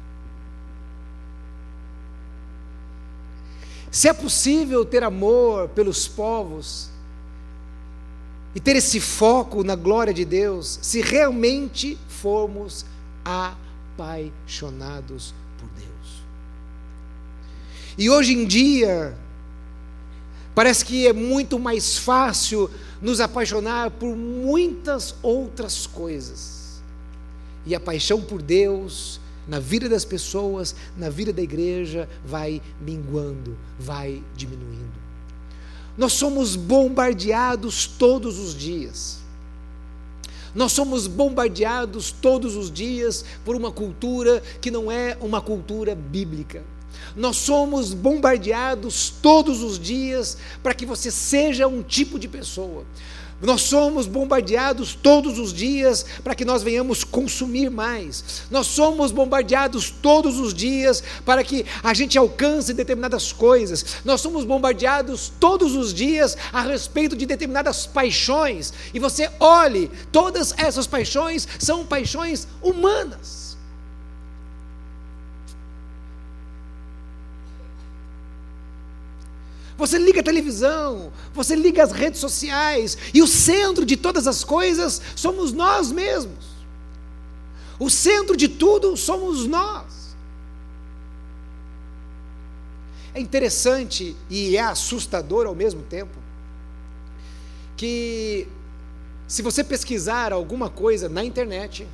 Se 3.91 4.07
é 4.07 4.13
possível 4.13 4.85
ter 4.85 5.03
amor 5.03 5.69
pelos 5.69 6.07
povos 6.07 6.89
e 8.53 8.59
ter 8.59 8.75
esse 8.75 8.99
foco 8.99 9.63
na 9.63 9.75
glória 9.75 10.13
de 10.13 10.25
Deus, 10.25 10.79
se 10.81 11.01
realmente 11.01 11.97
formos 12.07 12.85
apaixonados 13.97 15.33
por 15.57 15.67
Deus. 15.69 15.89
E 17.97 18.09
hoje 18.09 18.33
em 18.33 18.45
dia, 18.45 19.17
parece 20.53 20.85
que 20.85 21.07
é 21.07 21.13
muito 21.13 21.57
mais 21.57 21.97
fácil 21.97 22.69
nos 23.01 23.19
apaixonar 23.19 23.89
por 23.91 24.15
muitas 24.15 25.15
outras 25.21 25.87
coisas. 25.87 26.81
E 27.65 27.73
a 27.75 27.79
paixão 27.79 28.21
por 28.21 28.41
Deus 28.41 29.19
na 29.49 29.59
vida 29.59 29.89
das 29.89 30.05
pessoas, 30.05 30.75
na 30.95 31.09
vida 31.09 31.33
da 31.33 31.41
igreja, 31.41 32.07
vai 32.23 32.61
minguando, 32.79 33.57
vai 33.79 34.23
diminuindo. 34.35 34.93
Nós 35.97 36.13
somos 36.13 36.55
bombardeados 36.55 37.87
todos 37.87 38.37
os 38.37 38.55
dias. 38.55 39.17
Nós 40.53 40.71
somos 40.71 41.07
bombardeados 41.07 42.11
todos 42.11 42.55
os 42.55 42.71
dias 42.71 43.25
por 43.43 43.55
uma 43.55 43.71
cultura 43.71 44.41
que 44.61 44.69
não 44.69 44.91
é 44.91 45.17
uma 45.19 45.41
cultura 45.41 45.95
bíblica. 45.95 46.63
Nós 47.15 47.37
somos 47.37 47.91
bombardeados 47.91 49.11
todos 49.21 49.63
os 49.63 49.79
dias 49.79 50.37
para 50.61 50.75
que 50.75 50.85
você 50.85 51.09
seja 51.09 51.67
um 51.67 51.81
tipo 51.81 52.19
de 52.19 52.27
pessoa 52.27 52.85
Nós 53.41 53.61
somos 53.61 54.05
bombardeados 54.05 54.93
todos 54.93 55.39
os 55.39 55.53
dias 55.53 56.05
para 56.23 56.35
que 56.35 56.43
nós 56.43 56.61
venhamos 56.61 57.03
consumir 57.03 57.69
mais. 57.69 58.43
Nós 58.51 58.67
somos 58.67 59.11
bombardeados 59.11 59.89
todos 59.89 60.37
os 60.39 60.53
dias 60.53 61.01
para 61.25 61.43
que 61.43 61.65
a 61.81 61.93
gente 61.93 62.17
alcance 62.17 62.73
determinadas 62.73 63.31
coisas. 63.31 63.97
Nós 64.03 64.19
somos 64.19 64.43
bombardeados 64.43 65.31
todos 65.39 65.75
os 65.75 65.93
dias 65.93 66.35
a 66.51 66.61
respeito 66.61 67.15
de 67.15 67.25
determinadas 67.25 67.85
paixões. 67.85 68.73
E 68.93 68.99
você 68.99 69.29
olhe, 69.39 69.89
todas 70.11 70.53
essas 70.57 70.85
paixões 70.85 71.47
são 71.57 71.85
paixões 71.85 72.45
humanas. 72.61 73.48
Você 79.79 79.97
liga 79.97 80.19
a 80.19 80.23
televisão, 80.23 81.09
você 81.33 81.55
liga 81.55 81.81
as 81.81 81.93
redes 81.93 82.19
sociais, 82.19 82.97
e 83.13 83.21
o 83.21 83.27
centro 83.27 83.85
de 83.85 83.95
todas 83.95 84.27
as 84.27 84.43
coisas 84.43 85.01
somos 85.15 85.53
nós 85.53 85.89
mesmos. 85.89 86.45
O 87.79 87.89
centro 87.89 88.35
de 88.35 88.49
tudo 88.49 88.97
somos 88.97 89.47
nós. 89.47 90.17
É 93.13 93.21
interessante 93.21 94.17
e 94.29 94.57
é 94.57 94.61
assustador 94.61 95.47
ao 95.47 95.55
mesmo 95.55 95.81
tempo 95.83 96.17
que 97.77 98.49
se 99.29 99.41
você 99.41 99.63
pesquisar 99.63 100.33
alguma 100.33 100.69
coisa 100.69 101.07
na 101.07 101.23
internet, 101.23 101.87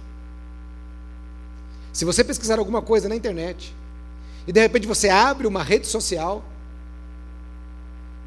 se 1.94 2.04
você 2.04 2.24
pesquisar 2.24 2.58
alguma 2.58 2.82
coisa 2.82 3.08
na 3.08 3.16
internet, 3.16 3.76
e 4.48 4.52
de 4.52 4.60
repente 4.60 4.88
você 4.88 5.08
abre 5.08 5.46
uma 5.46 5.62
rede 5.62 5.86
social, 5.86 6.44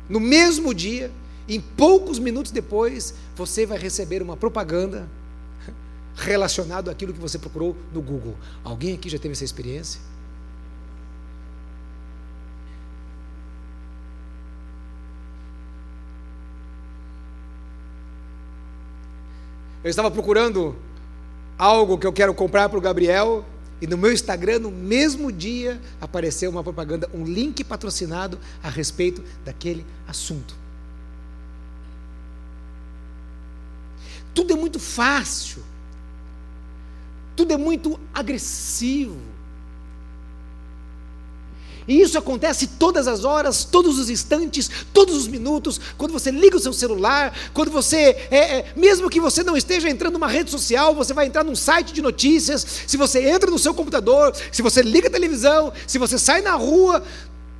no 0.08 0.20
mesmo 0.20 0.72
dia, 0.72 1.10
em 1.48 1.60
poucos 1.60 2.18
minutos 2.18 2.52
depois, 2.52 3.14
você 3.36 3.64
vai 3.66 3.78
receber 3.78 4.22
uma 4.22 4.36
propaganda 4.36 5.08
relacionada 6.16 6.90
àquilo 6.90 7.12
que 7.12 7.20
você 7.20 7.38
procurou 7.38 7.76
no 7.92 8.02
Google. 8.02 8.36
Alguém 8.64 8.94
aqui 8.94 9.08
já 9.08 9.18
teve 9.18 9.32
essa 9.32 9.44
experiência? 9.44 10.00
Eu 19.82 19.90
estava 19.90 20.10
procurando 20.10 20.76
algo 21.56 21.96
que 21.96 22.06
eu 22.06 22.12
quero 22.12 22.34
comprar 22.34 22.68
para 22.68 22.78
o 22.78 22.80
Gabriel 22.80 23.44
e 23.80 23.86
no 23.86 23.96
meu 23.96 24.12
Instagram, 24.12 24.58
no 24.58 24.70
mesmo 24.70 25.30
dia, 25.30 25.80
apareceu 26.00 26.50
uma 26.50 26.64
propaganda, 26.64 27.08
um 27.14 27.24
link 27.24 27.62
patrocinado 27.62 28.38
a 28.62 28.68
respeito 28.68 29.22
daquele 29.44 29.86
assunto. 30.06 30.54
Tudo 34.34 34.52
é 34.52 34.56
muito 34.56 34.80
fácil, 34.80 35.62
tudo 37.36 37.52
é 37.52 37.56
muito 37.56 37.98
agressivo. 38.12 39.37
E 41.88 42.02
isso 42.02 42.18
acontece 42.18 42.66
todas 42.66 43.08
as 43.08 43.24
horas, 43.24 43.64
todos 43.64 43.98
os 43.98 44.10
instantes, 44.10 44.70
todos 44.92 45.16
os 45.16 45.26
minutos, 45.26 45.80
quando 45.96 46.12
você 46.12 46.30
liga 46.30 46.58
o 46.58 46.60
seu 46.60 46.74
celular, 46.74 47.34
quando 47.54 47.70
você, 47.70 48.28
é, 48.30 48.58
é, 48.58 48.72
mesmo 48.76 49.08
que 49.08 49.18
você 49.18 49.42
não 49.42 49.56
esteja 49.56 49.88
entrando 49.88 50.12
numa 50.12 50.28
rede 50.28 50.50
social, 50.50 50.94
você 50.94 51.14
vai 51.14 51.26
entrar 51.26 51.42
num 51.42 51.56
site 51.56 51.94
de 51.94 52.02
notícias, 52.02 52.66
se 52.86 52.98
você 52.98 53.26
entra 53.26 53.50
no 53.50 53.58
seu 53.58 53.72
computador, 53.72 54.36
se 54.52 54.60
você 54.60 54.82
liga 54.82 55.08
a 55.08 55.10
televisão, 55.10 55.72
se 55.86 55.96
você 55.96 56.18
sai 56.18 56.42
na 56.42 56.52
rua, 56.52 57.02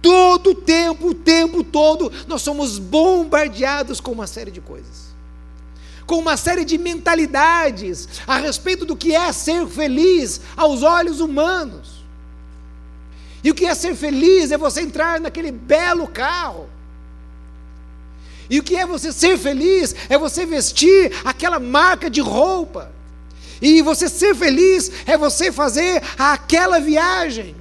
todo 0.02 0.50
o 0.50 0.54
tempo, 0.54 1.08
o 1.08 1.14
tempo 1.14 1.64
todo, 1.64 2.12
nós 2.26 2.42
somos 2.42 2.78
bombardeados 2.78 3.99
com 3.99 4.12
uma 4.12 4.26
série 4.26 4.50
de 4.50 4.61
coisas. 4.61 5.08
Com 6.06 6.18
uma 6.18 6.37
série 6.37 6.66
de 6.66 6.76
mentalidades 6.76 8.06
a 8.26 8.37
respeito 8.37 8.85
do 8.85 8.94
que 8.94 9.14
é 9.14 9.32
ser 9.32 9.66
feliz 9.66 10.42
aos 10.54 10.82
olhos 10.82 11.20
humanos. 11.20 11.97
E 13.42 13.50
o 13.50 13.54
que 13.54 13.66
é 13.66 13.75
ser 13.75 13.95
feliz 13.95 14.50
é 14.50 14.59
você 14.59 14.80
entrar 14.80 15.21
naquele 15.21 15.52
belo 15.52 16.07
carro. 16.07 16.68
E 18.50 18.59
o 18.59 18.62
que 18.62 18.76
é 18.76 18.87
você 18.87 19.12
ser 19.12 19.38
feliz 19.38 19.95
é 20.09 20.16
você 20.16 20.47
vestir 20.47 21.12
aquela 21.25 21.61
marca 21.61 22.09
de 22.09 22.21
roupa. 22.21 22.90
E 23.61 23.83
você 23.83 24.09
ser 24.09 24.35
feliz 24.35 24.90
é 25.07 25.16
você 25.16 25.52
fazer 25.52 26.02
aquela 26.18 26.80
viagem. 26.80 27.54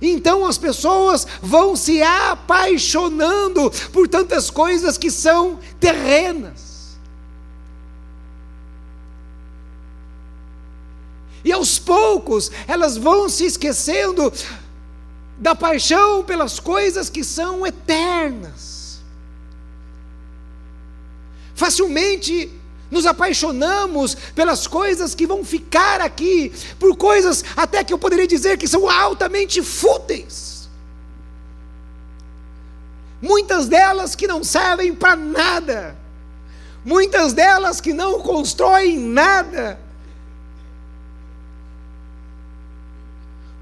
Então 0.00 0.44
as 0.44 0.58
pessoas 0.58 1.26
vão 1.40 1.76
se 1.76 2.02
apaixonando 2.02 3.70
por 3.92 4.08
tantas 4.08 4.50
coisas 4.50 4.98
que 4.98 5.10
são 5.10 5.60
terrenas. 5.78 6.98
E 11.44 11.52
aos 11.52 11.78
poucos 11.78 12.50
elas 12.66 12.96
vão 12.96 13.28
se 13.28 13.44
esquecendo 13.44 14.32
da 15.42 15.56
paixão 15.56 16.22
pelas 16.22 16.60
coisas 16.60 17.10
que 17.10 17.24
são 17.24 17.66
eternas. 17.66 19.00
Facilmente 21.52 22.48
nos 22.88 23.06
apaixonamos 23.06 24.14
pelas 24.36 24.68
coisas 24.68 25.16
que 25.16 25.26
vão 25.26 25.44
ficar 25.44 26.00
aqui, 26.00 26.52
por 26.78 26.96
coisas 26.96 27.44
até 27.56 27.82
que 27.82 27.92
eu 27.92 27.98
poderia 27.98 28.26
dizer 28.26 28.56
que 28.56 28.68
são 28.68 28.88
altamente 28.88 29.60
fúteis. 29.60 30.68
Muitas 33.20 33.66
delas 33.66 34.14
que 34.14 34.28
não 34.28 34.44
servem 34.44 34.94
para 34.94 35.16
nada, 35.16 35.96
muitas 36.84 37.32
delas 37.32 37.80
que 37.80 37.92
não 37.92 38.20
constroem 38.20 38.96
nada, 38.96 39.80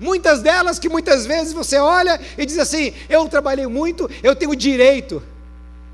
Muitas 0.00 0.40
delas 0.40 0.78
que 0.78 0.88
muitas 0.88 1.26
vezes 1.26 1.52
você 1.52 1.76
olha 1.76 2.18
e 2.38 2.46
diz 2.46 2.58
assim: 2.58 2.94
eu 3.06 3.28
trabalhei 3.28 3.66
muito, 3.66 4.10
eu 4.22 4.34
tenho 4.34 4.56
direito, 4.56 5.22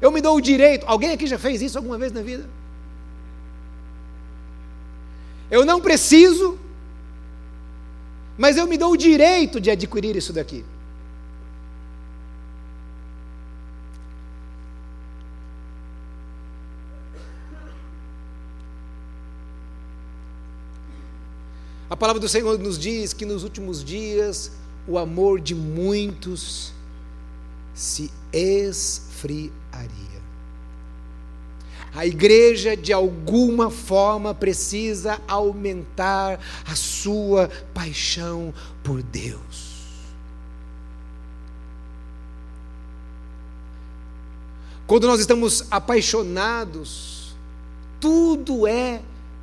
eu 0.00 0.12
me 0.12 0.20
dou 0.20 0.36
o 0.36 0.40
direito. 0.40 0.86
Alguém 0.86 1.10
aqui 1.10 1.26
já 1.26 1.36
fez 1.36 1.60
isso 1.60 1.76
alguma 1.76 1.98
vez 1.98 2.12
na 2.12 2.22
vida? 2.22 2.48
Eu 5.50 5.64
não 5.64 5.80
preciso, 5.80 6.56
mas 8.38 8.56
eu 8.56 8.66
me 8.68 8.78
dou 8.78 8.92
o 8.92 8.96
direito 8.96 9.60
de 9.60 9.72
adquirir 9.72 10.14
isso 10.14 10.32
daqui. 10.32 10.64
A 21.88 21.96
palavra 21.96 22.20
do 22.20 22.28
Senhor 22.28 22.58
nos 22.58 22.78
diz 22.78 23.12
que 23.12 23.24
nos 23.24 23.44
últimos 23.44 23.84
dias 23.84 24.52
o 24.88 24.98
amor 24.98 25.40
de 25.40 25.54
muitos 25.54 26.72
se 27.74 28.10
esfriaria. 28.32 29.52
A 31.94 32.04
igreja, 32.04 32.76
de 32.76 32.92
alguma 32.92 33.70
forma, 33.70 34.34
precisa 34.34 35.20
aumentar 35.26 36.38
a 36.66 36.74
sua 36.74 37.48
paixão 37.72 38.52
por 38.84 39.02
Deus. 39.02 39.76
Quando 44.86 45.06
nós 45.06 45.20
estamos 45.20 45.64
apaixonados, 45.70 47.34
tudo 47.98 48.66
é 48.66 49.00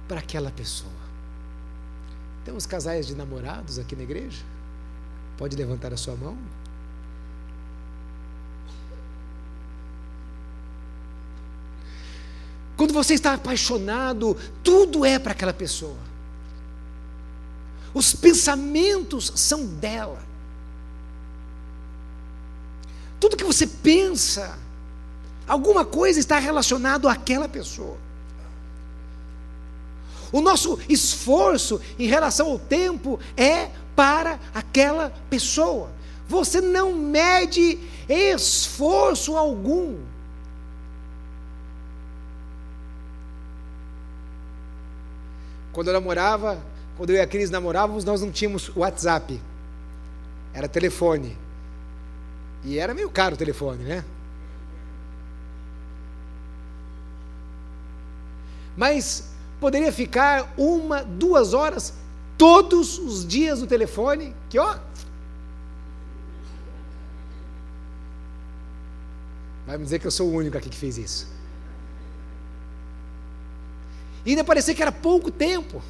para 0.08 0.20
aquela 0.20 0.52
pessoa. 0.52 0.93
Temos 2.46 2.66
casais 2.66 3.08
de 3.08 3.16
namorados 3.16 3.80
aqui 3.80 3.96
na 3.96 4.04
igreja? 4.04 4.44
Pode 5.38 5.56
levantar 5.56 5.94
a 5.94 5.98
sua 5.98 6.16
mão? 6.16 6.38
Quando 12.76 12.94
você 12.94 13.14
está 13.14 13.34
apaixonado, 13.34 14.36
tudo 14.64 15.06
é 15.06 15.18
para 15.18 15.32
aquela 15.32 15.54
pessoa. 15.54 15.98
Os 17.94 18.14
pensamentos 18.14 19.32
são 19.36 19.66
dela. 19.66 20.22
Tudo 23.20 23.38
que 23.38 23.44
você 23.44 23.66
pensa, 23.66 24.58
alguma 25.48 25.86
coisa 25.86 26.20
está 26.20 26.40
relacionado 26.40 27.08
àquela 27.08 27.48
pessoa. 27.48 27.98
O 30.34 30.42
nosso 30.42 30.80
esforço 30.90 31.80
em 31.98 32.08
relação 32.08 32.48
ao 32.48 32.60
tempo 32.60 33.20
é 33.38 33.70
para 33.96 34.40
aquela 34.54 35.14
pessoa. 35.30 35.92
Você 36.28 36.60
não 36.60 36.94
mede 36.94 37.80
esforço 38.10 39.38
algum. 39.38 39.98
Quando 45.72 45.88
eu 45.88 45.94
namorava, 45.94 46.62
quando 46.98 47.12
eu 47.12 47.16
e 47.16 47.22
a 47.22 47.28
Cris 47.28 47.50
namorávamos, 47.50 48.04
nós 48.04 48.22
não 48.22 48.32
tínhamos 48.32 48.76
WhatsApp. 48.76 49.40
Era 50.54 50.68
telefone. 50.68 51.38
E 52.64 52.80
era 52.80 52.94
meio 52.94 53.10
caro 53.10 53.36
o 53.36 53.38
telefone, 53.38 53.84
né? 53.84 54.04
mas 58.76 59.33
poderia 59.64 59.94
ficar 59.94 60.54
uma, 60.58 61.06
duas 61.06 61.54
horas 61.54 61.94
todos 62.38 63.00
os 63.00 63.26
dias 63.26 63.62
no 63.62 63.66
telefone, 63.66 64.36
que 64.50 64.60
ó. 64.60 64.78
Vai 69.66 69.78
me 69.78 69.86
dizer 69.86 70.00
que 70.00 70.08
eu 70.08 70.12
sou 70.12 70.28
o 70.28 70.34
único 70.34 70.58
aqui 70.58 70.70
que 70.70 70.76
fez 70.76 70.98
isso. 70.98 71.30
E 74.26 74.32
ainda 74.32 74.44
parecia 74.44 74.76
que 74.76 74.82
era 74.82 74.92
pouco 74.92 75.32
tempo. 75.32 75.82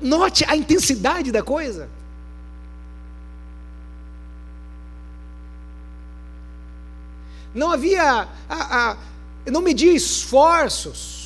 Note 0.00 0.44
a 0.48 0.56
intensidade 0.56 1.30
da 1.30 1.40
coisa. 1.40 1.88
Não 7.54 7.70
havia, 7.70 8.28
a, 8.48 8.90
a, 8.90 8.96
não 9.46 9.60
media 9.60 9.92
esforços. 9.92 11.19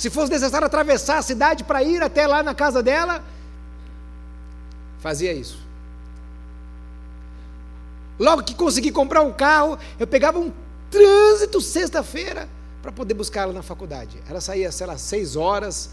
Se 0.00 0.08
fosse 0.08 0.32
necessário 0.32 0.66
atravessar 0.66 1.18
a 1.18 1.22
cidade 1.22 1.62
para 1.62 1.82
ir 1.82 2.02
até 2.02 2.26
lá 2.26 2.42
na 2.42 2.54
casa 2.54 2.82
dela, 2.82 3.22
fazia 4.98 5.30
isso. 5.30 5.58
Logo 8.18 8.42
que 8.42 8.54
consegui 8.54 8.90
comprar 8.90 9.20
um 9.20 9.30
carro, 9.30 9.78
eu 9.98 10.06
pegava 10.06 10.38
um 10.38 10.50
trânsito 10.90 11.60
sexta-feira 11.60 12.48
para 12.80 12.90
poder 12.90 13.12
buscá-la 13.12 13.52
na 13.52 13.60
faculdade. 13.60 14.16
Ela 14.26 14.40
saía, 14.40 14.72
sei 14.72 14.86
lá, 14.86 14.96
seis 14.96 15.36
horas, 15.36 15.90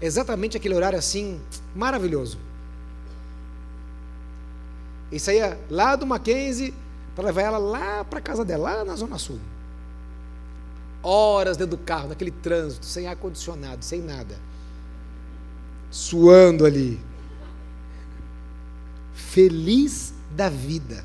exatamente 0.00 0.56
aquele 0.56 0.76
horário 0.76 0.96
assim, 0.96 1.40
maravilhoso. 1.74 2.38
E 5.10 5.18
saía 5.18 5.58
lá 5.68 5.96
do 5.96 6.06
Mackenzie 6.06 6.72
para 7.16 7.24
levar 7.24 7.42
ela 7.42 7.58
lá 7.58 8.04
para 8.04 8.20
a 8.20 8.22
casa 8.22 8.44
dela, 8.44 8.72
lá 8.72 8.84
na 8.84 8.94
Zona 8.94 9.18
Sul. 9.18 9.40
Horas 11.08 11.56
dentro 11.56 11.76
do 11.76 11.82
carro, 11.82 12.08
naquele 12.08 12.30
trânsito, 12.30 12.84
sem 12.84 13.06
ar-condicionado, 13.06 13.84
sem 13.84 14.02
nada. 14.02 14.38
Suando 15.90 16.66
ali. 16.66 17.00
Feliz 19.14 20.12
da 20.30 20.48
vida. 20.48 21.04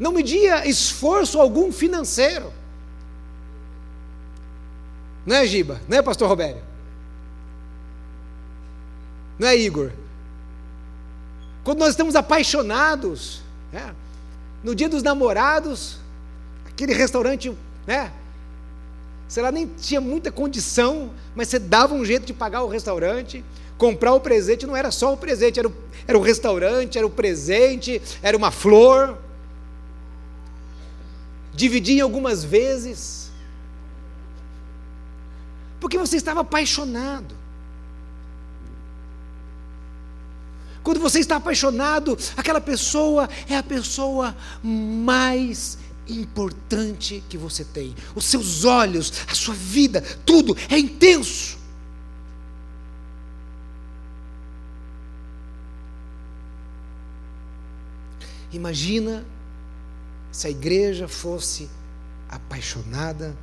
não 0.00 0.12
media 0.12 0.66
esforço 0.66 1.38
algum 1.38 1.70
financeiro. 1.70 2.50
Não 5.26 5.36
é, 5.36 5.46
Giba? 5.46 5.78
Não 5.86 5.98
é, 5.98 6.02
Pastor 6.02 6.26
Robério? 6.26 6.62
Não 9.38 9.46
é, 9.46 9.56
Igor? 9.56 9.92
Quando 11.62 11.80
nós 11.80 11.90
estamos 11.90 12.16
apaixonados, 12.16 13.42
né? 13.72 13.94
no 14.62 14.74
dia 14.74 14.88
dos 14.88 15.02
namorados, 15.02 15.98
aquele 16.66 16.92
restaurante, 16.92 17.56
né? 17.86 18.12
Sei 19.28 19.42
lá, 19.42 19.52
nem 19.52 19.66
tinha 19.66 20.00
muita 20.00 20.32
condição, 20.32 21.10
mas 21.34 21.48
você 21.48 21.58
dava 21.58 21.94
um 21.94 22.04
jeito 22.04 22.26
de 22.26 22.32
pagar 22.32 22.62
o 22.62 22.68
restaurante, 22.68 23.44
comprar 23.78 24.12
o 24.12 24.20
presente, 24.20 24.66
não 24.66 24.76
era 24.76 24.90
só 24.90 25.12
o 25.12 25.16
presente, 25.16 25.58
era 25.58 25.68
o, 25.68 25.74
era 26.06 26.18
o 26.18 26.20
restaurante, 26.20 26.98
era 26.98 27.06
o 27.06 27.10
presente, 27.10 28.02
era 28.22 28.36
uma 28.36 28.50
flor 28.50 29.16
dividir 31.54 32.00
algumas 32.00 32.44
vezes, 32.44 33.30
porque 35.78 35.96
você 35.96 36.16
estava 36.16 36.40
apaixonado. 36.40 37.39
Quando 40.82 41.00
você 41.00 41.18
está 41.20 41.36
apaixonado, 41.36 42.16
aquela 42.36 42.60
pessoa 42.60 43.28
é 43.48 43.56
a 43.56 43.62
pessoa 43.62 44.36
mais 44.62 45.78
importante 46.08 47.22
que 47.28 47.36
você 47.36 47.64
tem. 47.64 47.94
Os 48.14 48.24
seus 48.24 48.64
olhos, 48.64 49.12
a 49.28 49.34
sua 49.34 49.54
vida, 49.54 50.00
tudo 50.24 50.56
é 50.68 50.78
intenso. 50.78 51.58
Imagina 58.52 59.24
se 60.32 60.46
a 60.46 60.50
igreja 60.50 61.06
fosse 61.06 61.70
apaixonada 62.28 63.36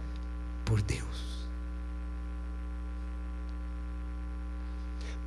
por 0.65 0.81
Deus. 0.81 1.06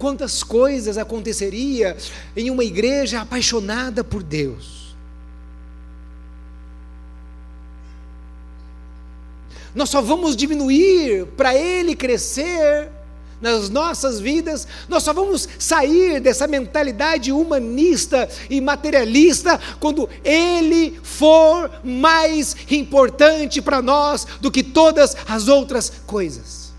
Quantas 0.00 0.42
coisas 0.42 0.96
aconteceria 0.96 1.94
em 2.34 2.48
uma 2.48 2.64
igreja 2.64 3.20
apaixonada 3.20 4.02
por 4.02 4.22
Deus? 4.22 4.96
Nós 9.74 9.90
só 9.90 10.00
vamos 10.00 10.34
diminuir 10.34 11.26
para 11.36 11.54
ele 11.54 11.94
crescer 11.94 12.88
nas 13.42 13.68
nossas 13.68 14.18
vidas, 14.18 14.66
nós 14.88 15.02
só 15.02 15.12
vamos 15.12 15.46
sair 15.58 16.18
dessa 16.18 16.46
mentalidade 16.46 17.30
humanista 17.30 18.26
e 18.48 18.58
materialista 18.58 19.60
quando 19.78 20.08
Ele 20.24 20.98
for 21.02 21.70
mais 21.82 22.56
importante 22.70 23.60
para 23.62 23.80
nós 23.80 24.26
do 24.40 24.50
que 24.50 24.62
todas 24.62 25.14
as 25.26 25.48
outras 25.48 25.90
coisas. 26.06 26.69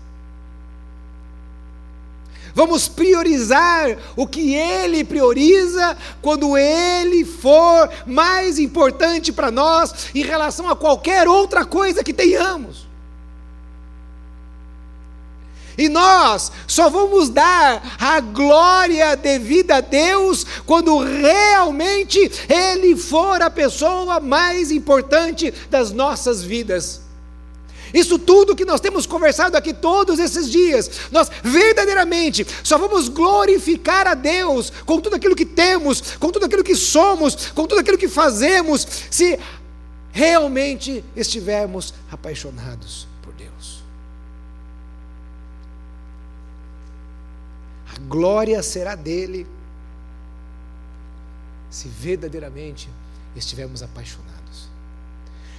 Vamos 2.54 2.86
priorizar 2.88 3.96
o 4.14 4.26
que 4.26 4.54
Ele 4.54 5.04
prioriza 5.04 5.96
quando 6.20 6.56
Ele 6.56 7.24
for 7.24 7.88
mais 8.06 8.58
importante 8.58 9.32
para 9.32 9.50
nós 9.50 10.08
em 10.14 10.22
relação 10.22 10.68
a 10.68 10.76
qualquer 10.76 11.26
outra 11.26 11.64
coisa 11.64 12.04
que 12.04 12.12
tenhamos. 12.12 12.86
E 15.76 15.88
nós 15.88 16.52
só 16.66 16.90
vamos 16.90 17.30
dar 17.30 17.96
a 17.98 18.20
glória 18.20 19.16
devida 19.16 19.76
a 19.76 19.80
Deus 19.80 20.44
quando 20.66 20.98
realmente 20.98 22.18
Ele 22.48 22.94
for 22.96 23.40
a 23.40 23.48
pessoa 23.48 24.20
mais 24.20 24.70
importante 24.70 25.52
das 25.70 25.90
nossas 25.90 26.42
vidas. 26.42 27.00
Isso 27.92 28.18
tudo 28.18 28.56
que 28.56 28.64
nós 28.64 28.80
temos 28.80 29.06
conversado 29.06 29.56
aqui 29.56 29.72
todos 29.72 30.18
esses 30.18 30.50
dias, 30.50 30.90
nós 31.10 31.30
verdadeiramente 31.42 32.46
só 32.62 32.78
vamos 32.78 33.08
glorificar 33.08 34.06
a 34.06 34.14
Deus 34.14 34.72
com 34.84 35.00
tudo 35.00 35.16
aquilo 35.16 35.36
que 35.36 35.46
temos, 35.46 36.16
com 36.18 36.30
tudo 36.30 36.46
aquilo 36.46 36.64
que 36.64 36.76
somos, 36.76 37.50
com 37.50 37.66
tudo 37.66 37.80
aquilo 37.80 37.98
que 37.98 38.08
fazemos, 38.08 38.86
se 39.10 39.38
realmente 40.12 41.04
estivermos 41.16 41.94
apaixonados 42.10 43.12
glória 48.08 48.62
será 48.62 48.94
dele, 48.94 49.46
se 51.70 51.88
verdadeiramente 51.88 52.88
estivermos 53.34 53.82
apaixonados. 53.82 54.31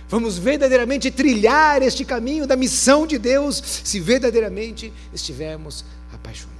Vamos 0.10 0.38
verdadeiramente 0.38 1.10
trilhar 1.10 1.82
este 1.82 2.06
caminho 2.06 2.46
da 2.46 2.56
missão 2.56 3.08
de 3.08 3.18
Deus, 3.18 3.56
se 3.84 4.00
verdadeiramente 4.00 4.94
estivermos 5.14 5.84
apaixonados. 6.14 6.54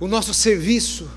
O 0.00 0.06
nosso 0.06 0.32
serviço 0.32 1.10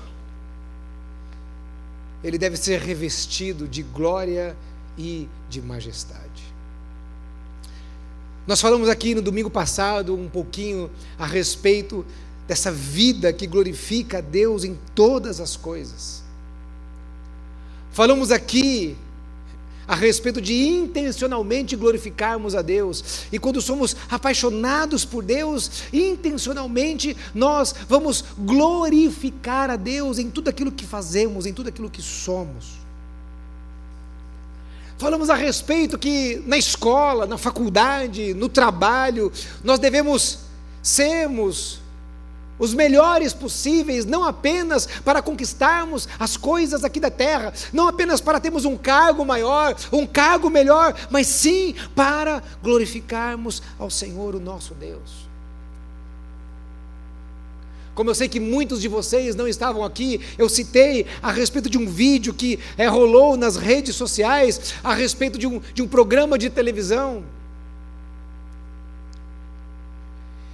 ele 2.22 2.38
deve 2.38 2.56
ser 2.56 2.80
revestido 2.80 3.66
de 3.66 3.82
glória 3.82 4.56
e 4.96 5.28
de 5.48 5.60
majestade. 5.60 6.52
Nós 8.46 8.60
falamos 8.60 8.88
aqui 8.88 9.14
no 9.14 9.22
domingo 9.22 9.48
passado 9.48 10.14
um 10.14 10.28
pouquinho 10.28 10.90
a 11.18 11.26
respeito 11.26 12.04
dessa 12.46 12.72
vida 12.72 13.32
que 13.32 13.46
glorifica 13.46 14.18
a 14.18 14.20
Deus 14.20 14.64
em 14.64 14.76
todas 14.94 15.40
as 15.40 15.56
coisas. 15.56 16.22
Falamos 17.92 18.32
aqui 18.32 18.96
a 19.86 19.94
respeito 19.94 20.40
de 20.40 20.54
intencionalmente 20.54 21.76
glorificarmos 21.76 22.54
a 22.54 22.62
Deus. 22.62 23.26
E 23.30 23.38
quando 23.38 23.60
somos 23.60 23.96
apaixonados 24.10 25.04
por 25.04 25.22
Deus, 25.22 25.84
intencionalmente 25.92 27.16
nós 27.34 27.74
vamos 27.88 28.24
glorificar 28.38 29.70
a 29.70 29.76
Deus 29.76 30.18
em 30.18 30.30
tudo 30.30 30.48
aquilo 30.48 30.72
que 30.72 30.86
fazemos, 30.86 31.46
em 31.46 31.52
tudo 31.52 31.68
aquilo 31.68 31.90
que 31.90 32.02
somos. 32.02 32.81
Falamos 35.02 35.28
a 35.30 35.34
respeito 35.34 35.98
que 35.98 36.40
na 36.46 36.56
escola, 36.56 37.26
na 37.26 37.36
faculdade, 37.36 38.32
no 38.34 38.48
trabalho, 38.48 39.32
nós 39.64 39.80
devemos 39.80 40.38
sermos 40.80 41.80
os 42.56 42.72
melhores 42.72 43.34
possíveis, 43.34 44.06
não 44.06 44.22
apenas 44.22 44.86
para 45.04 45.20
conquistarmos 45.20 46.08
as 46.20 46.36
coisas 46.36 46.84
aqui 46.84 47.00
da 47.00 47.10
terra, 47.10 47.52
não 47.72 47.88
apenas 47.88 48.20
para 48.20 48.38
termos 48.38 48.64
um 48.64 48.76
cargo 48.76 49.24
maior, 49.24 49.74
um 49.90 50.06
cargo 50.06 50.48
melhor, 50.48 50.94
mas 51.10 51.26
sim 51.26 51.74
para 51.96 52.40
glorificarmos 52.62 53.60
ao 53.80 53.90
Senhor, 53.90 54.36
o 54.36 54.40
nosso 54.40 54.72
Deus. 54.72 55.31
Como 57.94 58.08
eu 58.08 58.14
sei 58.14 58.28
que 58.28 58.40
muitos 58.40 58.80
de 58.80 58.88
vocês 58.88 59.34
não 59.34 59.46
estavam 59.46 59.84
aqui, 59.84 60.20
eu 60.38 60.48
citei 60.48 61.06
a 61.22 61.30
respeito 61.30 61.68
de 61.68 61.76
um 61.76 61.86
vídeo 61.86 62.32
que 62.32 62.58
é, 62.78 62.86
rolou 62.86 63.36
nas 63.36 63.56
redes 63.56 63.94
sociais, 63.94 64.74
a 64.82 64.94
respeito 64.94 65.38
de 65.38 65.46
um, 65.46 65.60
de 65.74 65.82
um 65.82 65.88
programa 65.88 66.38
de 66.38 66.48
televisão, 66.48 67.22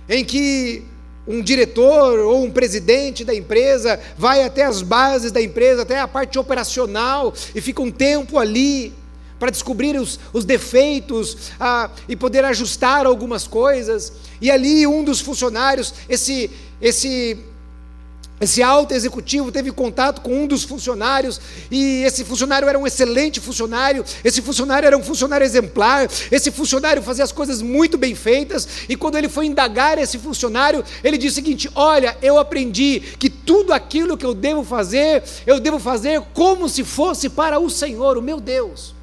em 0.08 0.24
que 0.24 0.84
um 1.28 1.42
diretor 1.42 2.18
ou 2.20 2.42
um 2.42 2.50
presidente 2.50 3.22
da 3.22 3.34
empresa 3.34 4.00
vai 4.16 4.42
até 4.42 4.64
as 4.64 4.82
bases 4.82 5.30
da 5.30 5.42
empresa, 5.42 5.82
até 5.82 6.00
a 6.00 6.08
parte 6.08 6.38
operacional, 6.38 7.32
e 7.54 7.60
fica 7.60 7.82
um 7.82 7.90
tempo 7.90 8.38
ali 8.38 8.94
para 9.38 9.50
descobrir 9.50 9.98
os, 9.98 10.18
os 10.32 10.44
defeitos 10.44 11.36
ah, 11.58 11.90
e 12.08 12.16
poder 12.16 12.44
ajustar 12.44 13.06
algumas 13.06 13.46
coisas. 13.46 14.12
E 14.40 14.50
ali 14.50 14.86
um 14.86 15.04
dos 15.04 15.20
funcionários, 15.20 15.94
esse, 16.08 16.50
esse 16.80 17.38
esse 18.40 18.62
alto 18.62 18.94
executivo 18.94 19.50
teve 19.50 19.72
contato 19.72 20.20
com 20.20 20.44
um 20.44 20.46
dos 20.46 20.62
funcionários, 20.62 21.40
e 21.70 22.04
esse 22.04 22.24
funcionário 22.24 22.68
era 22.68 22.78
um 22.78 22.86
excelente 22.86 23.40
funcionário, 23.40 24.04
esse 24.22 24.40
funcionário 24.40 24.86
era 24.86 24.96
um 24.96 25.02
funcionário 25.02 25.44
exemplar, 25.44 26.08
esse 26.30 26.50
funcionário 26.52 27.02
fazia 27.02 27.24
as 27.24 27.32
coisas 27.32 27.60
muito 27.60 27.98
bem 27.98 28.14
feitas, 28.14 28.68
e 28.88 28.94
quando 28.94 29.18
ele 29.18 29.28
foi 29.28 29.46
indagar 29.46 29.98
esse 29.98 30.18
funcionário, 30.18 30.84
ele 31.02 31.18
disse 31.18 31.32
o 31.32 31.34
seguinte: 31.34 31.70
Olha, 31.74 32.16
eu 32.22 32.38
aprendi 32.38 33.00
que 33.18 33.28
tudo 33.28 33.72
aquilo 33.72 34.16
que 34.16 34.26
eu 34.26 34.34
devo 34.34 34.62
fazer, 34.62 35.24
eu 35.44 35.58
devo 35.58 35.80
fazer 35.80 36.20
como 36.32 36.68
se 36.68 36.84
fosse 36.84 37.28
para 37.28 37.58
o 37.58 37.68
Senhor, 37.68 38.16
o 38.16 38.22
meu 38.22 38.40
Deus. 38.40 38.97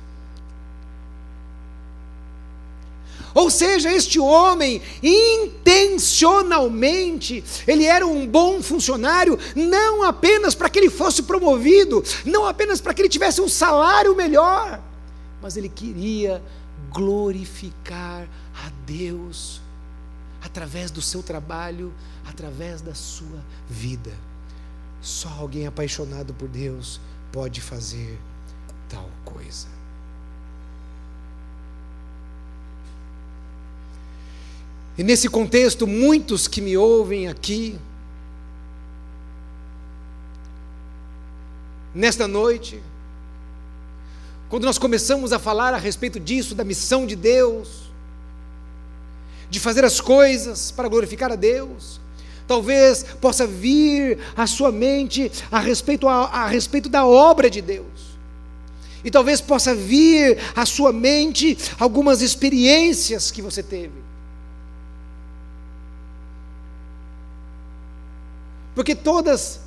Ou 3.35 3.49
seja, 3.49 3.91
este 3.91 4.17
homem, 4.17 4.81
intencionalmente, 5.03 7.43
ele 7.67 7.83
era 7.83 8.07
um 8.07 8.25
bom 8.25 8.63
funcionário, 8.63 9.37
não 9.53 10.03
apenas 10.03 10.55
para 10.55 10.69
que 10.69 10.79
ele 10.79 10.89
fosse 10.89 11.23
promovido, 11.23 12.01
não 12.23 12.47
apenas 12.47 12.79
para 12.79 12.93
que 12.93 13.01
ele 13.01 13.09
tivesse 13.09 13.41
um 13.41 13.49
salário 13.49 14.15
melhor, 14.15 14.81
mas 15.41 15.57
ele 15.57 15.67
queria 15.67 16.41
glorificar 16.93 18.25
a 18.55 18.71
Deus 18.85 19.59
através 20.41 20.89
do 20.89 21.01
seu 21.01 21.21
trabalho, 21.21 21.93
através 22.25 22.79
da 22.79 22.95
sua 22.95 23.43
vida. 23.69 24.13
Só 25.01 25.27
alguém 25.27 25.67
apaixonado 25.67 26.33
por 26.33 26.47
Deus 26.47 27.01
pode 27.33 27.59
fazer 27.59 28.17
tal 28.87 29.09
coisa. 29.25 29.74
E 34.97 35.03
nesse 35.03 35.27
contexto, 35.27 35.85
muitos 35.85 36.47
que 36.47 36.61
me 36.61 36.77
ouvem 36.77 37.27
aqui, 37.27 37.77
nesta 41.93 42.27
noite, 42.27 42.81
quando 44.47 44.63
nós 44.63 44.77
começamos 44.77 45.33
a 45.33 45.39
falar 45.39 45.73
a 45.73 45.77
respeito 45.77 46.17
disso, 46.17 46.55
da 46.55 46.63
missão 46.63 47.05
de 47.05 47.15
Deus, 47.15 47.91
de 49.49 49.59
fazer 49.59 49.83
as 49.83 49.99
coisas 49.99 50.71
para 50.71 50.87
glorificar 50.87 51.29
a 51.29 51.35
Deus, 51.35 51.99
talvez 52.47 53.03
possa 53.03 53.45
vir 53.45 54.19
à 54.35 54.47
sua 54.47 54.71
mente 54.71 55.29
a 55.51 55.59
respeito, 55.59 56.07
a, 56.07 56.25
a 56.25 56.47
respeito 56.47 56.87
da 56.87 57.05
obra 57.05 57.49
de 57.49 57.61
Deus. 57.61 58.15
E 59.03 59.11
talvez 59.11 59.41
possa 59.41 59.75
vir 59.75 60.39
à 60.55 60.65
sua 60.65 60.93
mente 60.93 61.57
algumas 61.77 62.21
experiências 62.21 63.29
que 63.29 63.41
você 63.41 63.61
teve. 63.61 64.04
Porque 68.75 68.93
todas 68.93 69.61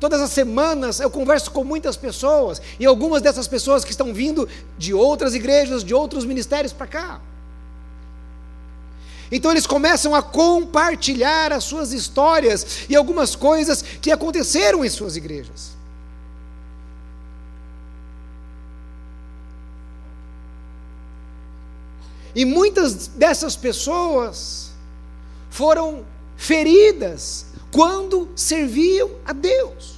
todas 0.00 0.20
as 0.20 0.30
semanas 0.30 1.00
eu 1.00 1.10
converso 1.10 1.50
com 1.50 1.64
muitas 1.64 1.96
pessoas 1.96 2.60
e 2.78 2.84
algumas 2.84 3.22
dessas 3.22 3.48
pessoas 3.48 3.84
que 3.84 3.90
estão 3.90 4.12
vindo 4.12 4.46
de 4.76 4.92
outras 4.92 5.34
igrejas, 5.34 5.82
de 5.82 5.94
outros 5.94 6.24
ministérios 6.24 6.72
para 6.72 6.86
cá. 6.86 7.20
Então 9.32 9.50
eles 9.50 9.66
começam 9.66 10.14
a 10.14 10.22
compartilhar 10.22 11.52
as 11.52 11.64
suas 11.64 11.92
histórias 11.92 12.86
e 12.88 12.94
algumas 12.94 13.34
coisas 13.34 13.82
que 13.82 14.12
aconteceram 14.12 14.84
em 14.84 14.88
suas 14.88 15.16
igrejas. 15.16 15.74
E 22.34 22.44
muitas 22.44 23.06
dessas 23.06 23.56
pessoas 23.56 24.70
foram 25.48 26.04
feridas 26.36 27.46
quando 27.74 28.28
serviam 28.36 29.10
a 29.26 29.32
Deus. 29.32 29.96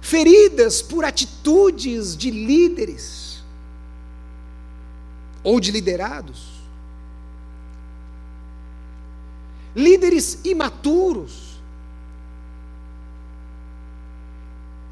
Feridas 0.00 0.80
por 0.80 1.04
atitudes 1.04 2.16
de 2.16 2.30
líderes 2.30 3.42
ou 5.42 5.58
de 5.58 5.72
liderados. 5.72 6.60
Líderes 9.74 10.38
imaturos. 10.44 11.58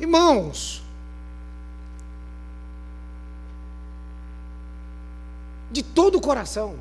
Irmãos, 0.00 0.82
de 5.70 5.80
todo 5.80 6.18
o 6.18 6.20
coração, 6.20 6.76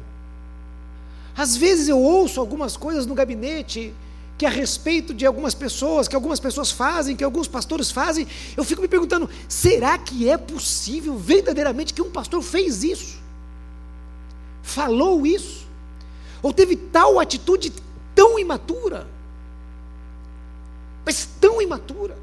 às 1.35 1.55
vezes 1.55 1.87
eu 1.87 1.99
ouço 1.99 2.39
algumas 2.39 2.75
coisas 2.75 3.05
no 3.05 3.15
gabinete 3.15 3.93
que 4.37 4.45
a 4.45 4.49
respeito 4.49 5.13
de 5.13 5.25
algumas 5.25 5.53
pessoas, 5.53 6.07
que 6.07 6.15
algumas 6.15 6.39
pessoas 6.39 6.71
fazem, 6.71 7.15
que 7.15 7.23
alguns 7.23 7.47
pastores 7.47 7.91
fazem, 7.91 8.27
eu 8.57 8.63
fico 8.63 8.81
me 8.81 8.87
perguntando: 8.87 9.29
será 9.47 9.97
que 9.97 10.27
é 10.27 10.37
possível 10.37 11.15
verdadeiramente 11.17 11.93
que 11.93 12.01
um 12.01 12.09
pastor 12.09 12.41
fez 12.41 12.83
isso? 12.83 13.19
Falou 14.63 15.25
isso? 15.25 15.67
Ou 16.41 16.51
teve 16.51 16.75
tal 16.75 17.19
atitude 17.19 17.71
tão 18.15 18.39
imatura? 18.39 19.07
Mas 21.05 21.27
tão 21.39 21.61
imatura. 21.61 22.17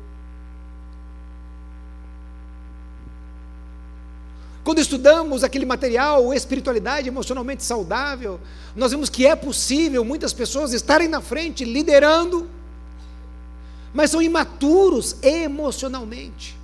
Quando 4.68 4.81
estudamos 4.81 5.42
aquele 5.42 5.64
material, 5.64 6.35
espiritualidade 6.35 7.09
emocionalmente 7.09 7.64
saudável, 7.64 8.38
nós 8.76 8.90
vemos 8.90 9.09
que 9.09 9.26
é 9.26 9.35
possível 9.35 10.04
muitas 10.04 10.35
pessoas 10.35 10.74
estarem 10.74 11.09
na 11.09 11.22
frente 11.22 11.64
liderando, 11.64 12.46
mas 13.94 14.11
são 14.11 14.20
imaturos 14.20 15.16
emocionalmente. 15.22 16.54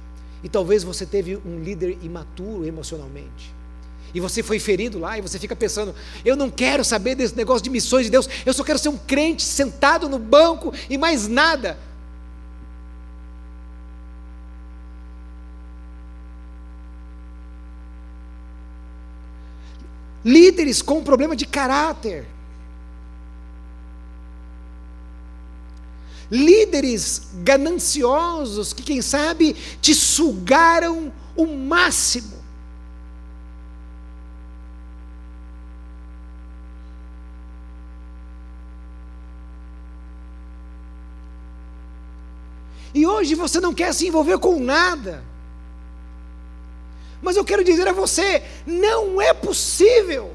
E 0.42 0.50
talvez 0.50 0.84
você 0.84 1.06
teve 1.06 1.36
um 1.46 1.62
líder 1.62 1.96
imaturo 2.02 2.66
emocionalmente. 2.66 3.54
E 4.12 4.20
você 4.20 4.42
foi 4.42 4.58
ferido 4.58 4.98
lá 4.98 5.16
e 5.16 5.22
você 5.22 5.38
fica 5.38 5.56
pensando: 5.56 5.94
eu 6.26 6.36
não 6.36 6.50
quero 6.50 6.84
saber 6.84 7.14
desse 7.14 7.34
negócio 7.34 7.64
de 7.64 7.70
missões 7.70 8.04
de 8.04 8.10
Deus, 8.10 8.28
eu 8.44 8.52
só 8.52 8.62
quero 8.62 8.78
ser 8.78 8.90
um 8.90 8.98
crente 8.98 9.42
sentado 9.42 10.10
no 10.10 10.18
banco 10.18 10.74
e 10.90 10.98
mais 10.98 11.26
nada. 11.26 11.78
Líderes 20.24 20.80
com 20.80 21.04
problema 21.04 21.36
de 21.36 21.46
caráter, 21.46 22.26
líderes 26.30 27.28
gananciosos 27.42 28.72
que, 28.72 28.82
quem 28.82 29.02
sabe, 29.02 29.54
te 29.80 29.94
sugaram 29.94 31.12
o 31.36 31.46
máximo. 31.46 32.42
E 42.94 43.04
hoje 43.06 43.34
você 43.34 43.60
não 43.60 43.74
quer 43.74 43.92
se 43.92 44.06
envolver 44.06 44.38
com 44.38 44.60
nada. 44.60 45.24
Mas 47.24 47.38
eu 47.38 47.44
quero 47.44 47.64
dizer 47.64 47.88
a 47.88 47.92
você: 47.92 48.44
não 48.66 49.18
é 49.18 49.32
possível. 49.32 50.30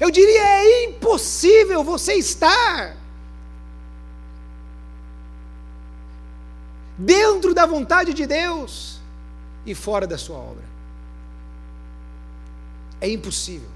Eu 0.00 0.10
diria 0.10 0.42
é 0.42 0.84
impossível 0.86 1.84
você 1.84 2.14
estar 2.14 2.96
dentro 6.96 7.54
da 7.54 7.66
vontade 7.66 8.12
de 8.12 8.26
Deus 8.26 9.00
e 9.64 9.76
fora 9.76 10.08
da 10.08 10.18
sua 10.18 10.38
obra. 10.38 10.64
É 13.00 13.08
impossível. 13.08 13.70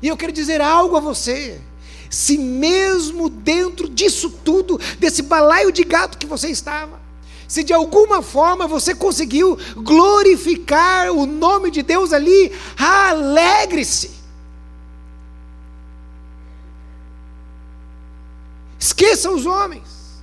E 0.00 0.08
eu 0.08 0.16
quero 0.16 0.32
dizer 0.32 0.62
algo 0.62 0.96
a 0.96 1.00
você. 1.00 1.60
Se 2.12 2.36
mesmo 2.36 3.30
dentro 3.30 3.88
disso 3.88 4.28
tudo, 4.28 4.78
desse 4.98 5.22
balaio 5.22 5.72
de 5.72 5.82
gato 5.82 6.18
que 6.18 6.26
você 6.26 6.48
estava, 6.48 7.00
se 7.48 7.64
de 7.64 7.72
alguma 7.72 8.20
forma 8.20 8.68
você 8.68 8.94
conseguiu 8.94 9.58
glorificar 9.76 11.10
o 11.10 11.24
nome 11.24 11.70
de 11.70 11.82
Deus 11.82 12.12
ali, 12.12 12.52
alegre-se. 12.76 14.10
Esqueça 18.78 19.30
os 19.30 19.46
homens. 19.46 20.22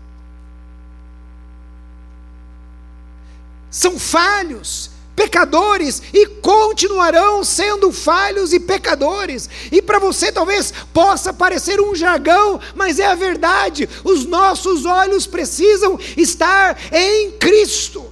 São 3.72 3.98
falhos, 3.98 4.92
pecadores 5.20 6.02
e 6.14 6.26
continuarão 6.28 7.44
sendo 7.44 7.92
falhos 7.92 8.54
e 8.54 8.60
pecadores. 8.60 9.50
E 9.70 9.82
para 9.82 10.00
você 10.00 10.32
talvez 10.32 10.74
possa 10.94 11.34
parecer 11.34 11.82
um 11.82 11.94
jargão, 11.94 12.58
mas 12.74 13.00
é 13.00 13.06
a 13.06 13.16
verdade. 13.16 13.90
Os 14.06 14.26
nossos 14.26 14.86
olhos 14.86 15.28
precisam 15.28 16.00
estar 16.16 16.78
em 16.94 17.32
Cristo. 17.32 18.06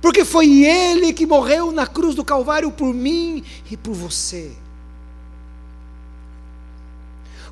Porque 0.00 0.24
foi 0.24 0.64
Ele 0.64 1.12
que 1.12 1.26
morreu 1.26 1.70
na 1.70 1.86
cruz 1.86 2.14
do 2.14 2.24
Calvário 2.24 2.70
por 2.70 2.94
mim 2.94 3.44
e 3.70 3.76
por 3.76 3.92
você. 3.92 4.52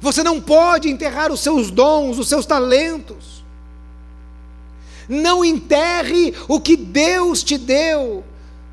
Você 0.01 0.23
não 0.23 0.41
pode 0.41 0.89
enterrar 0.89 1.31
os 1.31 1.41
seus 1.41 1.71
dons, 1.71 2.19
os 2.19 2.31
seus 2.31 2.47
talentos. 2.47 3.42
Não 5.09 5.45
enterre 5.45 6.35
o 6.49 6.61
que 6.61 6.77
Deus 6.77 7.43
te 7.43 7.59
deu, 7.59 8.25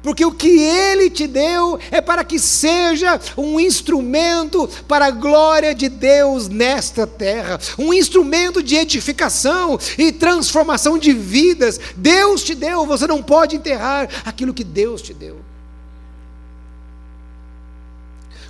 porque 0.01 0.25
o 0.25 0.31
que 0.31 0.61
Ele 0.61 1.09
te 1.09 1.27
deu 1.27 1.77
é 1.91 1.99
para 1.99 2.23
que 2.23 2.39
seja 2.39 3.19
um 3.37 3.59
instrumento 3.59 4.69
para 4.87 5.07
a 5.07 5.11
glória 5.11 5.75
de 5.75 5.89
Deus 5.89 6.47
nesta 6.47 7.05
terra, 7.05 7.59
um 7.77 7.93
instrumento 7.93 8.63
de 8.63 8.75
edificação 8.75 9.77
e 9.97 10.11
transformação 10.11 10.97
de 10.97 11.11
vidas. 11.11 11.79
Deus 11.97 12.43
te 12.43 12.55
deu, 12.55 12.85
você 12.85 13.05
não 13.07 13.21
pode 13.21 13.57
enterrar 13.57 14.09
aquilo 14.25 14.53
que 14.53 14.63
Deus 14.63 15.01
te 15.01 15.13
deu. 15.13 15.37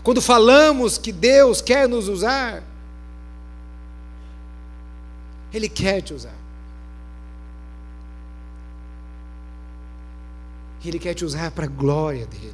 Quando 0.04 0.22
falamos 0.22 0.98
que 0.98 1.12
Deus 1.12 1.62
quer 1.62 1.88
nos 1.88 2.08
usar, 2.08 2.64
Ele 5.54 5.68
quer 5.68 6.02
te 6.02 6.14
usar. 6.14 6.39
Ele 10.84 11.00
quer 11.00 11.14
te 11.14 11.26
usar 11.26 11.52
para 11.52 11.66
a 11.66 11.68
glória 11.68 12.26
dele. 12.26 12.54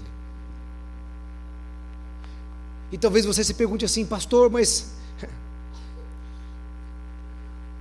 E 2.92 2.98
talvez 2.98 3.26
você 3.26 3.44
se 3.44 3.54
pergunte 3.54 3.86
assim, 3.86 4.06
pastor, 4.06 4.50
mas 4.50 4.94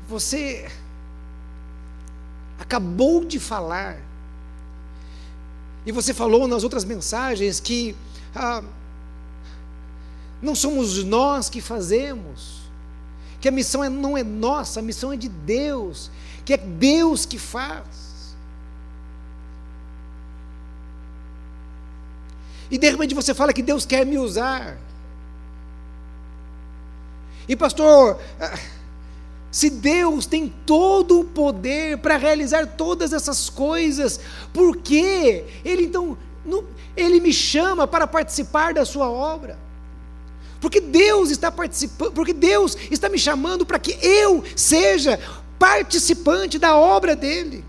você 0.08 0.68
acabou 2.58 3.24
de 3.24 3.38
falar, 3.38 3.98
e 5.86 5.92
você 5.92 6.14
falou 6.14 6.48
nas 6.48 6.64
outras 6.64 6.84
mensagens 6.84 7.60
que 7.60 7.94
ah, 8.34 8.62
não 10.40 10.54
somos 10.54 11.02
nós 11.04 11.48
que 11.48 11.60
fazemos, 11.60 12.62
que 13.40 13.48
a 13.48 13.52
missão 13.52 13.84
é, 13.84 13.88
não 13.88 14.16
é 14.16 14.24
nossa, 14.24 14.80
a 14.80 14.82
missão 14.82 15.12
é 15.12 15.16
de 15.16 15.28
Deus, 15.28 16.10
que 16.44 16.54
é 16.54 16.56
Deus 16.56 17.26
que 17.26 17.38
faz. 17.38 18.03
E 22.70 22.78
de 22.78 22.90
repente 22.90 23.14
você 23.14 23.34
fala 23.34 23.52
que 23.52 23.62
Deus 23.62 23.84
quer 23.84 24.04
me 24.06 24.18
usar. 24.18 24.78
E 27.48 27.54
pastor, 27.54 28.18
ah, 28.40 28.58
se 29.50 29.70
Deus 29.70 30.26
tem 30.26 30.52
todo 30.66 31.20
o 31.20 31.24
poder 31.24 31.98
para 31.98 32.16
realizar 32.16 32.66
todas 32.66 33.12
essas 33.12 33.48
coisas, 33.48 34.18
por 34.52 34.78
que 34.78 35.44
Ele 35.64 35.84
então, 35.84 36.16
Ele 36.96 37.20
me 37.20 37.32
chama 37.32 37.86
para 37.86 38.06
participar 38.06 38.74
da 38.74 38.84
sua 38.84 39.08
obra? 39.10 39.58
Porque 40.60 40.80
Deus 40.80 41.30
está 41.30 41.52
participando, 41.52 42.12
porque 42.12 42.32
Deus 42.32 42.76
está 42.90 43.08
me 43.08 43.18
chamando 43.18 43.66
para 43.66 43.78
que 43.78 43.98
eu 44.02 44.42
seja 44.56 45.20
participante 45.58 46.58
da 46.58 46.74
obra 46.74 47.14
dele. 47.14 47.64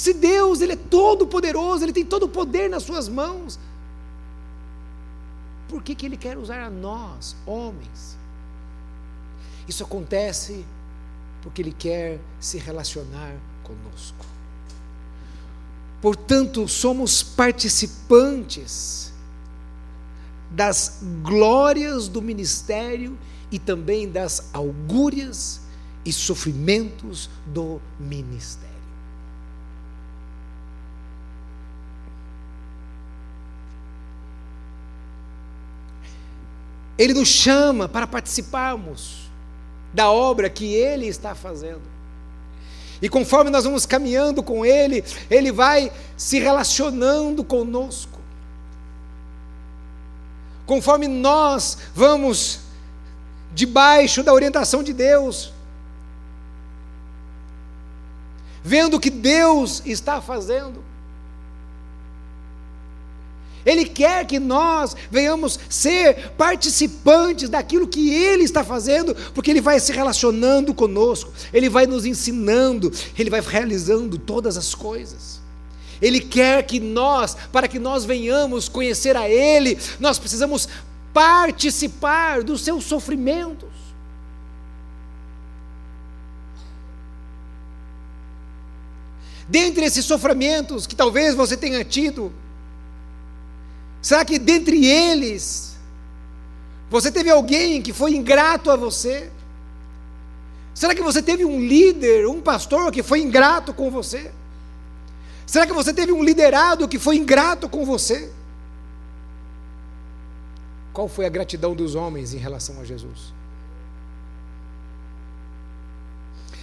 Se 0.00 0.14
Deus, 0.14 0.62
Ele 0.62 0.72
é 0.72 0.76
todo 0.76 1.26
poderoso, 1.26 1.84
Ele 1.84 1.92
tem 1.92 2.06
todo 2.06 2.22
o 2.22 2.28
poder 2.28 2.70
nas 2.70 2.84
suas 2.84 3.06
mãos, 3.06 3.58
por 5.68 5.82
que, 5.82 5.94
que 5.94 6.06
Ele 6.06 6.16
quer 6.16 6.38
usar 6.38 6.62
a 6.62 6.70
nós, 6.70 7.36
homens? 7.44 8.16
Isso 9.68 9.84
acontece 9.84 10.64
porque 11.42 11.60
Ele 11.60 11.74
quer 11.78 12.18
se 12.40 12.56
relacionar 12.56 13.36
conosco. 13.62 14.24
Portanto, 16.00 16.66
somos 16.66 17.22
participantes 17.22 19.12
das 20.50 21.00
glórias 21.22 22.08
do 22.08 22.22
ministério 22.22 23.18
e 23.52 23.58
também 23.58 24.10
das 24.10 24.48
augúrias 24.54 25.60
e 26.06 26.10
sofrimentos 26.10 27.28
do 27.44 27.82
ministério. 27.98 28.69
Ele 37.00 37.14
nos 37.14 37.28
chama 37.28 37.88
para 37.88 38.06
participarmos 38.06 39.30
da 39.92 40.10
obra 40.10 40.50
que 40.50 40.74
Ele 40.74 41.06
está 41.06 41.34
fazendo. 41.34 41.82
E 43.02 43.08
conforme 43.08 43.50
nós 43.50 43.64
vamos 43.64 43.86
caminhando 43.86 44.42
com 44.42 44.64
Ele, 44.64 45.02
Ele 45.30 45.50
vai 45.50 45.90
se 46.16 46.38
relacionando 46.38 47.42
conosco 47.42 48.20
conforme 50.70 51.08
nós 51.08 51.78
vamos 51.96 52.60
debaixo 53.52 54.22
da 54.22 54.32
orientação 54.32 54.84
de 54.84 54.92
Deus, 54.92 55.52
vendo 58.62 58.96
o 58.96 59.00
que 59.00 59.10
Deus 59.10 59.82
está 59.84 60.20
fazendo. 60.20 60.84
Ele 63.70 63.84
quer 63.84 64.26
que 64.26 64.40
nós 64.40 64.96
venhamos 65.10 65.58
ser 65.68 66.30
participantes 66.30 67.48
daquilo 67.48 67.86
que 67.86 68.12
Ele 68.12 68.42
está 68.42 68.64
fazendo, 68.64 69.14
porque 69.32 69.48
Ele 69.48 69.60
vai 69.60 69.78
se 69.78 69.92
relacionando 69.92 70.74
conosco, 70.74 71.32
Ele 71.52 71.68
vai 71.68 71.86
nos 71.86 72.04
ensinando, 72.04 72.92
Ele 73.16 73.30
vai 73.30 73.40
realizando 73.40 74.18
todas 74.18 74.56
as 74.56 74.74
coisas. 74.74 75.40
Ele 76.02 76.18
quer 76.18 76.64
que 76.64 76.80
nós, 76.80 77.36
para 77.52 77.68
que 77.68 77.78
nós 77.78 78.04
venhamos 78.04 78.68
conhecer 78.68 79.16
a 79.16 79.28
Ele, 79.28 79.78
nós 80.00 80.18
precisamos 80.18 80.68
participar 81.12 82.42
dos 82.42 82.62
seus 82.62 82.82
sofrimentos. 82.84 83.68
Dentre 89.48 89.84
esses 89.84 90.04
sofrimentos 90.04 90.88
que 90.88 90.96
talvez 90.96 91.36
você 91.36 91.56
tenha 91.56 91.84
tido, 91.84 92.32
será 94.00 94.24
que 94.24 94.38
dentre 94.38 94.86
eles, 94.86 95.76
você 96.90 97.10
teve 97.12 97.30
alguém 97.30 97.80
que 97.80 97.92
foi 97.92 98.14
ingrato 98.14 98.70
a 98.70 98.76
você? 98.76 99.30
Será 100.74 100.94
que 100.94 101.02
você 101.02 101.22
teve 101.22 101.44
um 101.44 101.60
líder, 101.60 102.26
um 102.26 102.40
pastor 102.40 102.90
que 102.90 103.02
foi 103.02 103.20
ingrato 103.20 103.74
com 103.74 103.90
você? 103.90 104.30
Será 105.46 105.66
que 105.66 105.72
você 105.72 105.92
teve 105.92 106.12
um 106.12 106.22
liderado 106.22 106.88
que 106.88 106.98
foi 106.98 107.16
ingrato 107.16 107.68
com 107.68 107.84
você? 107.84 108.30
Qual 110.92 111.08
foi 111.08 111.26
a 111.26 111.28
gratidão 111.28 111.74
dos 111.74 111.94
homens 111.94 112.34
em 112.34 112.38
relação 112.38 112.80
a 112.80 112.84
Jesus? 112.84 113.32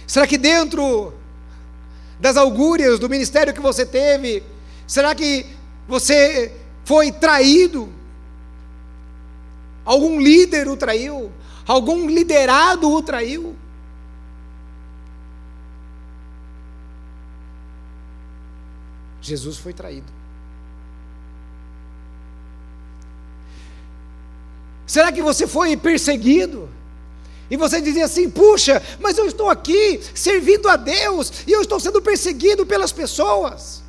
Será 0.06 0.26
que 0.26 0.38
dentro 0.38 1.12
das 2.18 2.36
augúrias 2.36 2.98
do 2.98 3.08
ministério 3.08 3.54
que 3.54 3.60
você 3.60 3.84
teve, 3.86 4.42
será 4.86 5.14
que 5.14 5.46
você 5.86 6.52
foi 6.88 7.12
traído? 7.12 7.92
Algum 9.84 10.18
líder 10.18 10.68
o 10.68 10.74
traiu? 10.74 11.30
Algum 11.66 12.08
liderado 12.08 12.90
o 12.90 13.02
traiu? 13.02 13.54
Jesus 19.20 19.58
foi 19.58 19.74
traído. 19.74 20.10
Será 24.86 25.12
que 25.12 25.20
você 25.20 25.46
foi 25.46 25.76
perseguido? 25.76 26.70
E 27.50 27.56
você 27.58 27.82
dizia 27.82 28.06
assim: 28.06 28.30
puxa, 28.30 28.82
mas 28.98 29.18
eu 29.18 29.26
estou 29.26 29.50
aqui 29.50 30.00
servindo 30.14 30.66
a 30.70 30.76
Deus 30.76 31.44
e 31.46 31.52
eu 31.52 31.60
estou 31.60 31.78
sendo 31.78 32.00
perseguido 32.00 32.64
pelas 32.64 32.92
pessoas. 32.92 33.86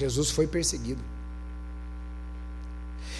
Jesus 0.00 0.30
foi 0.30 0.46
perseguido. 0.46 1.02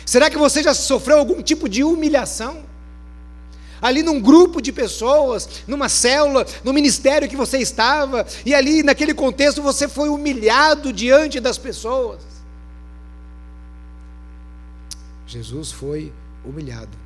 Será 0.06 0.30
que 0.30 0.38
você 0.38 0.62
já 0.62 0.72
sofreu 0.72 1.18
algum 1.18 1.42
tipo 1.42 1.68
de 1.68 1.84
humilhação? 1.84 2.64
Ali 3.82 4.02
num 4.02 4.20
grupo 4.20 4.60
de 4.60 4.72
pessoas, 4.72 5.62
numa 5.66 5.88
célula, 5.88 6.46
no 6.64 6.72
ministério 6.72 7.28
que 7.28 7.36
você 7.36 7.58
estava, 7.58 8.26
e 8.44 8.54
ali 8.54 8.82
naquele 8.82 9.14
contexto 9.14 9.62
você 9.62 9.88
foi 9.88 10.08
humilhado 10.08 10.92
diante 10.92 11.38
das 11.38 11.58
pessoas. 11.58 12.22
Jesus 15.26 15.70
foi 15.70 16.12
humilhado. 16.44 16.96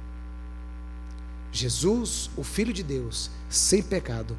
Jesus, 1.53 2.31
o 2.37 2.43
Filho 2.43 2.73
de 2.73 2.83
Deus, 2.83 3.31
sem 3.49 3.83
pecado, 3.83 4.37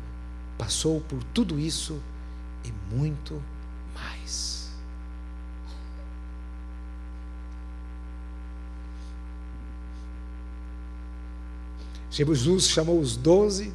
passou 0.57 0.99
por 1.01 1.23
tudo 1.25 1.59
isso 1.59 2.01
e 2.63 2.71
muito 2.93 3.41
mais. 3.93 4.54
Jesus 12.15 12.69
chamou 12.69 12.97
os 12.97 13.17
doze 13.17 13.73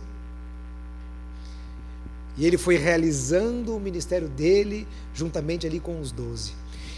e 2.39 2.47
ele 2.47 2.57
foi 2.57 2.77
realizando 2.77 3.77
o 3.77 3.81
ministério 3.81 4.29
dele 4.29 4.89
juntamente 5.15 5.67
ali 5.67 5.79
com 5.79 6.01
os 6.01 6.11
doze. 6.11 6.53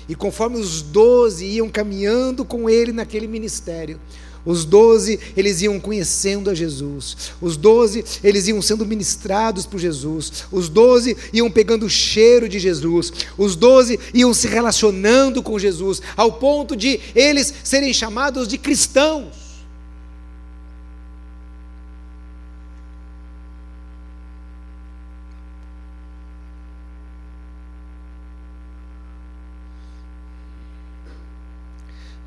E 0.08 0.14
conforme 0.14 0.56
os 0.56 0.82
doze 0.82 1.44
iam 1.44 1.68
caminhando 1.68 2.44
com 2.44 2.70
ele 2.70 2.92
naquele 2.92 3.26
ministério, 3.26 3.98
os 4.44 4.64
doze, 4.64 5.18
eles 5.36 5.62
iam 5.62 5.80
conhecendo 5.80 6.48
a 6.48 6.54
Jesus. 6.54 7.32
Os 7.40 7.56
doze, 7.56 8.04
eles 8.22 8.46
iam 8.46 8.62
sendo 8.62 8.86
ministrados 8.86 9.66
por 9.66 9.80
Jesus. 9.80 10.44
Os 10.52 10.68
doze 10.68 11.16
iam 11.32 11.50
pegando 11.50 11.86
o 11.86 11.90
cheiro 11.90 12.48
de 12.48 12.60
Jesus. 12.60 13.12
Os 13.36 13.56
doze 13.56 13.98
iam 14.14 14.32
se 14.32 14.46
relacionando 14.46 15.42
com 15.42 15.58
Jesus, 15.58 16.00
ao 16.16 16.34
ponto 16.34 16.76
de 16.76 17.00
eles 17.16 17.52
serem 17.64 17.92
chamados 17.92 18.46
de 18.46 18.58
cristãos. 18.58 19.41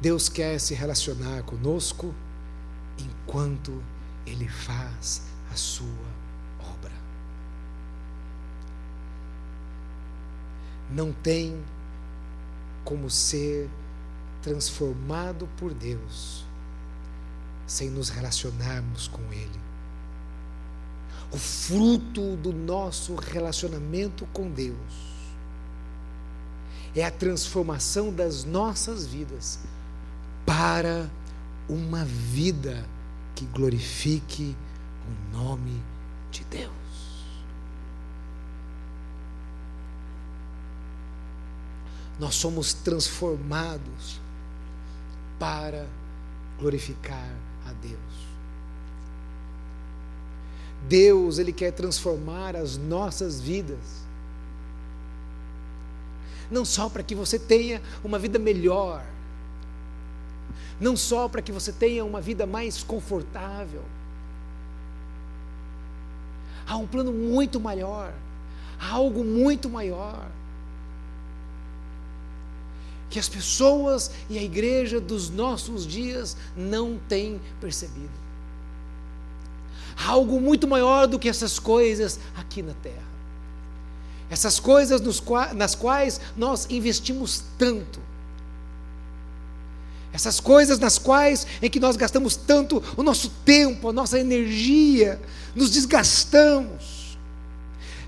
Deus 0.01 0.27
quer 0.29 0.59
se 0.59 0.73
relacionar 0.73 1.43
conosco 1.43 2.13
enquanto 2.97 3.81
Ele 4.25 4.47
faz 4.47 5.21
a 5.51 5.55
sua 5.55 5.87
obra. 6.59 6.91
Não 10.91 11.11
tem 11.11 11.63
como 12.83 13.09
ser 13.09 13.69
transformado 14.41 15.49
por 15.57 15.73
Deus 15.73 16.45
sem 17.65 17.89
nos 17.89 18.09
relacionarmos 18.09 19.07
com 19.07 19.21
Ele. 19.33 19.59
O 21.31 21.37
fruto 21.37 22.35
do 22.37 22.53
nosso 22.53 23.15
relacionamento 23.15 24.27
com 24.27 24.51
Deus 24.51 25.15
é 26.95 27.03
a 27.03 27.11
transformação 27.11 28.13
das 28.13 28.43
nossas 28.43 29.05
vidas 29.05 29.59
para 30.65 31.07
uma 31.69 32.03
vida 32.03 32.83
que 33.35 33.45
glorifique 33.45 34.55
o 35.07 35.37
nome 35.37 35.79
de 36.31 36.43
Deus. 36.45 36.71
Nós 42.19 42.33
somos 42.33 42.73
transformados 42.73 44.19
para 45.37 45.85
glorificar 46.57 47.29
a 47.67 47.71
Deus. 47.73 47.99
Deus, 50.89 51.37
Ele 51.37 51.53
quer 51.53 51.73
transformar 51.73 52.55
as 52.55 52.75
nossas 52.75 53.39
vidas. 53.39 54.03
Não 56.49 56.65
só 56.65 56.89
para 56.89 57.03
que 57.03 57.13
você 57.13 57.37
tenha 57.37 57.79
uma 58.03 58.17
vida 58.17 58.39
melhor, 58.39 59.05
não 60.79 60.97
só 60.97 61.27
para 61.27 61.41
que 61.41 61.51
você 61.51 61.71
tenha 61.71 62.03
uma 62.03 62.19
vida 62.19 62.45
mais 62.45 62.83
confortável. 62.83 63.83
Há 66.67 66.77
um 66.77 66.87
plano 66.87 67.13
muito 67.13 67.59
maior, 67.59 68.13
há 68.79 68.91
algo 68.91 69.23
muito 69.23 69.69
maior. 69.69 70.29
Que 73.09 73.19
as 73.19 73.29
pessoas 73.29 74.11
e 74.29 74.37
a 74.37 74.43
igreja 74.43 74.99
dos 74.99 75.29
nossos 75.29 75.85
dias 75.85 76.35
não 76.57 76.99
têm 77.07 77.39
percebido. 77.61 78.09
Há 79.95 80.09
algo 80.09 80.41
muito 80.41 80.67
maior 80.67 81.07
do 81.07 81.17
que 81.17 81.29
essas 81.29 81.57
coisas 81.57 82.19
aqui 82.35 82.61
na 82.61 82.73
terra. 82.73 83.05
Essas 84.29 84.59
coisas 84.59 85.01
nas 85.53 85.75
quais 85.75 86.19
nós 86.35 86.67
investimos 86.69 87.43
tanto 87.57 88.01
essas 90.15 90.39
coisas 90.39 90.79
nas 90.79 90.97
quais 90.97 91.45
em 91.61 91.69
que 91.69 91.77
nós 91.77 91.97
gastamos 91.97 92.37
tanto 92.37 92.81
o 92.95 93.03
nosso 93.03 93.29
tempo, 93.43 93.89
a 93.89 93.93
nossa 93.93 94.17
energia, 94.17 95.21
nos 95.53 95.69
desgastamos. 95.69 97.17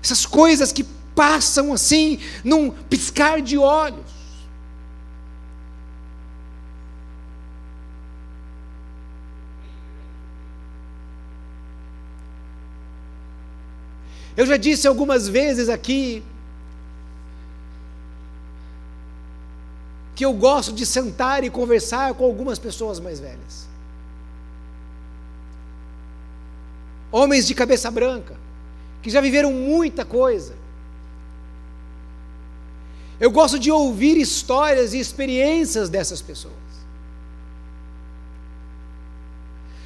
Essas 0.02 0.24
coisas 0.24 0.72
que 0.72 0.84
passam 1.14 1.70
assim 1.70 2.18
num 2.42 2.70
piscar 2.70 3.42
de 3.42 3.58
olhos. 3.58 4.18
Eu 14.34 14.46
já 14.46 14.56
disse 14.56 14.88
algumas 14.88 15.28
vezes 15.28 15.68
aqui 15.68 16.22
que 20.18 20.24
eu 20.24 20.32
gosto 20.32 20.72
de 20.72 20.84
sentar 20.84 21.44
e 21.44 21.48
conversar 21.48 22.12
com 22.14 22.24
algumas 22.24 22.58
pessoas 22.58 22.98
mais 22.98 23.20
velhas. 23.20 23.68
Homens 27.12 27.46
de 27.46 27.54
cabeça 27.54 27.88
branca, 27.88 28.36
que 29.00 29.10
já 29.10 29.20
viveram 29.20 29.52
muita 29.52 30.04
coisa. 30.04 30.56
Eu 33.20 33.30
gosto 33.30 33.60
de 33.60 33.70
ouvir 33.70 34.16
histórias 34.16 34.92
e 34.92 34.98
experiências 34.98 35.88
dessas 35.88 36.20
pessoas. 36.20 36.54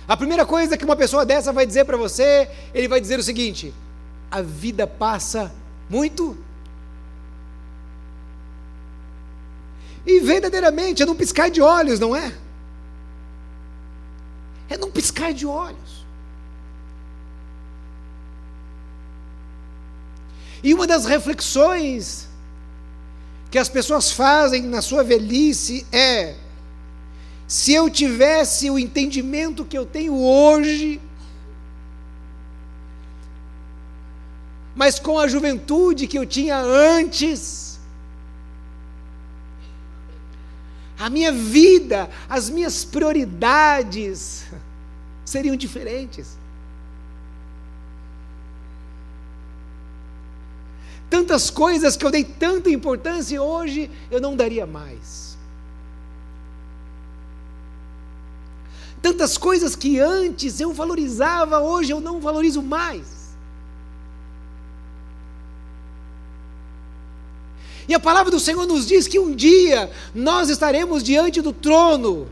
A 0.09 0.17
primeira 0.17 0.47
coisa 0.47 0.79
que 0.79 0.85
uma 0.87 0.97
pessoa 0.97 1.27
dessa 1.27 1.53
vai 1.53 1.67
dizer 1.67 1.85
para 1.85 1.99
você, 1.99 2.49
ele 2.73 2.89
vai 2.89 3.03
dizer 3.03 3.19
o 3.19 3.23
seguinte: 3.23 3.75
a 4.31 4.41
vida 4.41 4.87
passa 4.87 5.53
muito 5.91 6.39
E 10.05 10.21
verdadeiramente 10.21 11.03
é 11.03 11.07
num 11.07 11.15
piscar 11.15 11.51
de 11.51 11.61
olhos, 11.61 12.01
não 12.01 12.15
é? 12.15 12.33
É 14.69 14.77
num 14.77 14.91
piscar 14.91 15.33
de 15.33 15.47
olhos. 15.47 16.03
E 20.63 20.73
uma 20.73 20.87
das 20.87 21.05
reflexões 21.05 22.29
que 23.51 23.59
as 23.59 23.69
pessoas 23.69 24.11
fazem 24.11 24.63
na 24.63 24.81
sua 24.81 25.03
velhice 25.05 25.87
é: 25.93 26.37
se 27.47 27.73
eu 27.73 27.91
tivesse 27.91 28.71
o 28.71 28.79
entendimento 28.79 29.65
que 29.65 29.77
eu 29.77 29.85
tenho 29.85 30.17
hoje, 30.17 31.01
mas 34.75 34.99
com 34.99 35.19
a 35.19 35.29
juventude 35.29 36.07
que 36.07 36.19
eu 36.19 36.25
tinha 36.25 36.59
antes, 36.59 37.72
a 41.03 41.11
minha 41.11 41.33
vida, 41.33 42.09
as 42.29 42.49
minhas 42.49 42.85
prioridades 42.85 44.45
seriam 45.25 45.57
diferentes. 45.57 46.39
Tantas 51.11 51.51
coisas 51.51 51.97
que 51.97 52.07
eu 52.07 52.11
dei 52.11 52.23
tanta 52.23 52.71
importância 52.71 53.35
e 53.35 53.39
hoje 53.41 53.91
eu 54.13 54.21
não 54.21 54.37
daria 54.37 54.65
mais. 54.65 55.37
Tantas 59.03 59.37
coisas 59.37 59.75
que 59.75 59.99
antes 59.99 60.61
eu 60.61 60.73
valorizava, 60.73 61.59
hoje 61.59 61.91
eu 61.91 62.01
não 62.01 62.21
valorizo 62.21 62.63
mais. 62.63 63.22
E 67.89 67.95
a 67.95 68.01
palavra 68.01 68.31
do 68.31 68.41
Senhor 68.41 68.67
nos 68.67 68.87
diz 68.87 69.09
que 69.09 69.19
um 69.19 69.35
dia 69.35 69.91
nós 70.15 70.49
estaremos 70.49 71.03
diante 71.03 71.41
do 71.41 71.53
trono 71.53 72.29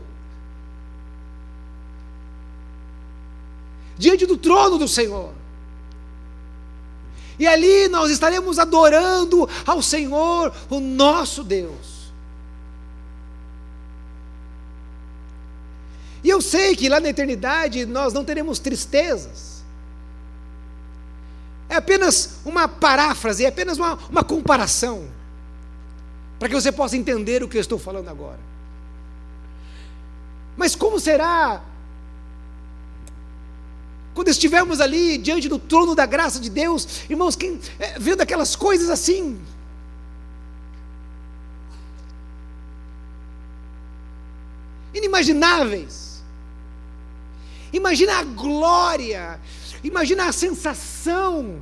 diante 4.01 4.25
do 4.25 4.35
trono 4.35 4.79
do 4.79 4.87
Senhor. 4.87 5.31
E 7.37 7.47
ali 7.47 7.87
nós 7.87 8.09
estaremos 8.09 8.57
adorando 8.57 9.47
ao 9.65 9.81
Senhor, 9.81 10.51
o 10.69 10.79
nosso 10.79 11.43
Deus. 11.43 12.11
E 16.23 16.29
eu 16.29 16.41
sei 16.41 16.75
que 16.75 16.89
lá 16.89 16.99
na 16.99 17.09
eternidade 17.09 17.85
nós 17.85 18.11
não 18.11 18.25
teremos 18.25 18.57
tristezas. 18.57 19.63
É 21.69 21.75
apenas 21.75 22.39
uma 22.43 22.67
paráfrase, 22.67 23.45
é 23.45 23.47
apenas 23.47 23.77
uma, 23.77 23.97
uma 24.09 24.23
comparação, 24.23 25.07
para 26.41 26.49
que 26.49 26.55
você 26.55 26.71
possa 26.71 26.97
entender 26.97 27.43
o 27.43 27.47
que 27.47 27.55
eu 27.55 27.61
estou 27.61 27.77
falando 27.77 28.07
agora. 28.09 28.39
Mas 30.57 30.75
como 30.75 30.99
será 30.99 31.61
quando 34.15 34.27
estivermos 34.29 34.81
ali 34.81 35.19
diante 35.19 35.47
do 35.47 35.59
trono 35.59 35.93
da 35.93 36.07
graça 36.07 36.39
de 36.39 36.49
Deus, 36.49 37.03
irmãos, 37.07 37.35
quem, 37.35 37.61
é, 37.77 37.99
vendo 37.99 38.21
aquelas 38.21 38.55
coisas 38.55 38.89
assim, 38.89 39.39
inimagináveis. 44.95 46.23
Imagina 47.71 48.17
a 48.17 48.23
glória, 48.23 49.39
imagina 49.83 50.25
a 50.25 50.31
sensação. 50.31 51.61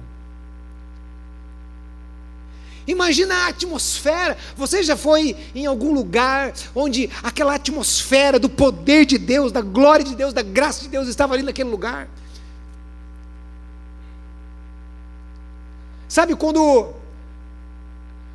Imagina 2.89 3.35
a 3.35 3.47
atmosfera. 3.49 4.35
Você 4.57 4.81
já 4.81 4.97
foi 4.97 5.35
em 5.53 5.67
algum 5.67 5.93
lugar 5.93 6.51
onde 6.73 7.07
aquela 7.21 7.53
atmosfera 7.53 8.39
do 8.39 8.49
poder 8.49 9.05
de 9.05 9.19
Deus, 9.19 9.51
da 9.51 9.61
glória 9.61 10.03
de 10.03 10.15
Deus, 10.15 10.33
da 10.33 10.41
graça 10.41 10.81
de 10.81 10.87
Deus 10.87 11.07
estava 11.07 11.35
ali 11.35 11.43
naquele 11.43 11.69
lugar? 11.69 12.07
Sabe 16.07 16.35
quando 16.35 16.91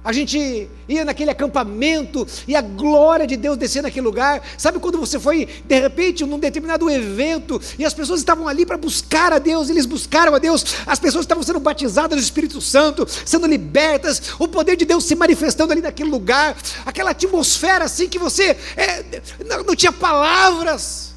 a 0.04 0.12
gente 0.12 0.68
ia 0.86 1.02
naquele 1.02 1.30
acampamento 1.30 2.26
e 2.46 2.54
a 2.54 2.60
glória 2.60 3.26
de 3.26 3.38
Deus 3.38 3.56
descia 3.56 3.80
naquele 3.80 4.04
lugar. 4.04 4.42
Sabe 4.58 4.78
quando 4.78 4.98
você 4.98 5.18
foi, 5.18 5.48
de 5.64 5.80
repente, 5.80 6.26
num 6.26 6.38
determinado 6.38 6.90
evento 6.90 7.58
e 7.78 7.86
as 7.86 7.94
pessoas 7.94 8.20
estavam 8.20 8.46
ali 8.46 8.66
para 8.66 8.76
buscar 8.76 9.32
a 9.32 9.38
Deus, 9.38 9.70
eles 9.70 9.86
buscaram 9.86 10.34
a 10.34 10.38
Deus, 10.38 10.76
as 10.86 10.98
pessoas 10.98 11.24
estavam 11.24 11.42
sendo 11.42 11.58
batizadas 11.58 12.18
no 12.18 12.22
Espírito 12.22 12.60
Santo, 12.60 13.06
sendo 13.24 13.46
libertas, 13.46 14.34
o 14.38 14.46
poder 14.46 14.76
de 14.76 14.84
Deus 14.84 15.04
se 15.04 15.14
manifestando 15.14 15.72
ali 15.72 15.80
naquele 15.80 16.10
lugar, 16.10 16.54
aquela 16.84 17.12
atmosfera 17.12 17.86
assim 17.86 18.06
que 18.06 18.18
você 18.18 18.56
é, 18.76 19.22
não, 19.48 19.64
não 19.64 19.74
tinha 19.74 19.92
palavras 19.92 21.14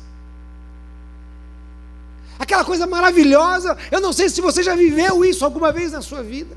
aquela 2.40 2.64
coisa 2.64 2.86
maravilhosa. 2.88 3.76
Eu 3.92 4.00
não 4.00 4.14
sei 4.14 4.30
se 4.30 4.40
você 4.42 4.64
já 4.64 4.76
viveu 4.76 5.26
isso 5.26 5.44
alguma 5.44 5.72
vez 5.72 5.92
na 5.92 6.02
sua 6.02 6.24
vida. 6.24 6.56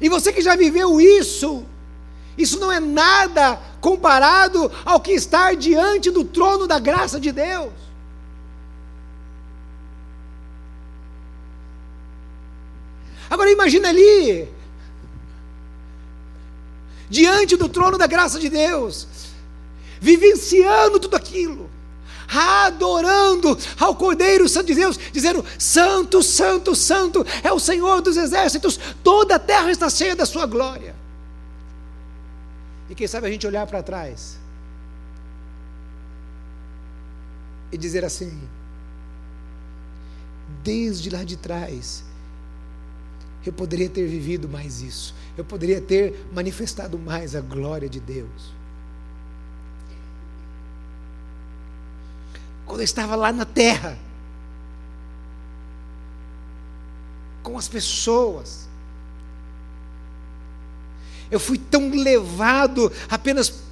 E 0.00 0.08
você 0.08 0.32
que 0.32 0.40
já 0.40 0.56
viveu 0.56 1.00
isso, 1.00 1.64
isso 2.36 2.58
não 2.58 2.72
é 2.72 2.80
nada 2.80 3.60
comparado 3.80 4.70
ao 4.84 5.00
que 5.00 5.12
estar 5.12 5.54
diante 5.56 6.10
do 6.10 6.24
trono 6.24 6.66
da 6.66 6.78
graça 6.78 7.20
de 7.20 7.30
Deus. 7.32 7.72
Agora 13.28 13.50
imagina 13.50 13.90
ali, 13.90 14.48
diante 17.08 17.56
do 17.56 17.68
trono 17.68 17.96
da 17.96 18.06
graça 18.06 18.40
de 18.40 18.48
Deus, 18.48 19.06
vivenciando 20.00 20.98
tudo 20.98 21.14
aquilo, 21.14 21.70
adorando 22.30 23.58
ao 23.78 23.94
Cordeiro 23.94 24.48
Santo 24.48 24.68
de 24.68 24.74
Deus, 24.74 24.98
dizendo: 25.12 25.44
Santo, 25.58 26.22
Santo, 26.22 26.74
Santo 26.74 27.26
é 27.42 27.52
o 27.52 27.58
Senhor 27.58 28.00
dos 28.00 28.16
exércitos, 28.16 28.78
toda 29.02 29.36
a 29.36 29.38
terra 29.38 29.70
está 29.70 29.90
cheia 29.90 30.14
da 30.14 30.24
Sua 30.24 30.46
glória. 30.46 30.94
E 32.88 32.94
quem 32.94 33.06
sabe 33.06 33.26
a 33.26 33.30
gente 33.30 33.46
olhar 33.46 33.66
para 33.66 33.82
trás 33.82 34.38
e 37.72 37.78
dizer 37.78 38.04
assim: 38.04 38.40
desde 40.62 41.10
lá 41.10 41.24
de 41.24 41.36
trás, 41.36 42.04
eu 43.44 43.52
poderia 43.52 43.88
ter 43.88 44.06
vivido 44.06 44.48
mais 44.48 44.82
isso, 44.82 45.14
eu 45.36 45.44
poderia 45.44 45.80
ter 45.80 46.26
manifestado 46.32 46.98
mais 46.98 47.34
a 47.34 47.40
glória 47.40 47.88
de 47.88 48.00
Deus. 48.00 48.59
Quando 52.70 52.82
eu 52.82 52.84
estava 52.84 53.16
lá 53.16 53.32
na 53.32 53.44
terra, 53.44 53.98
com 57.42 57.58
as 57.58 57.66
pessoas. 57.66 58.68
Eu 61.28 61.40
fui 61.40 61.58
tão 61.58 61.90
levado 61.90 62.92
apenas 63.08 63.64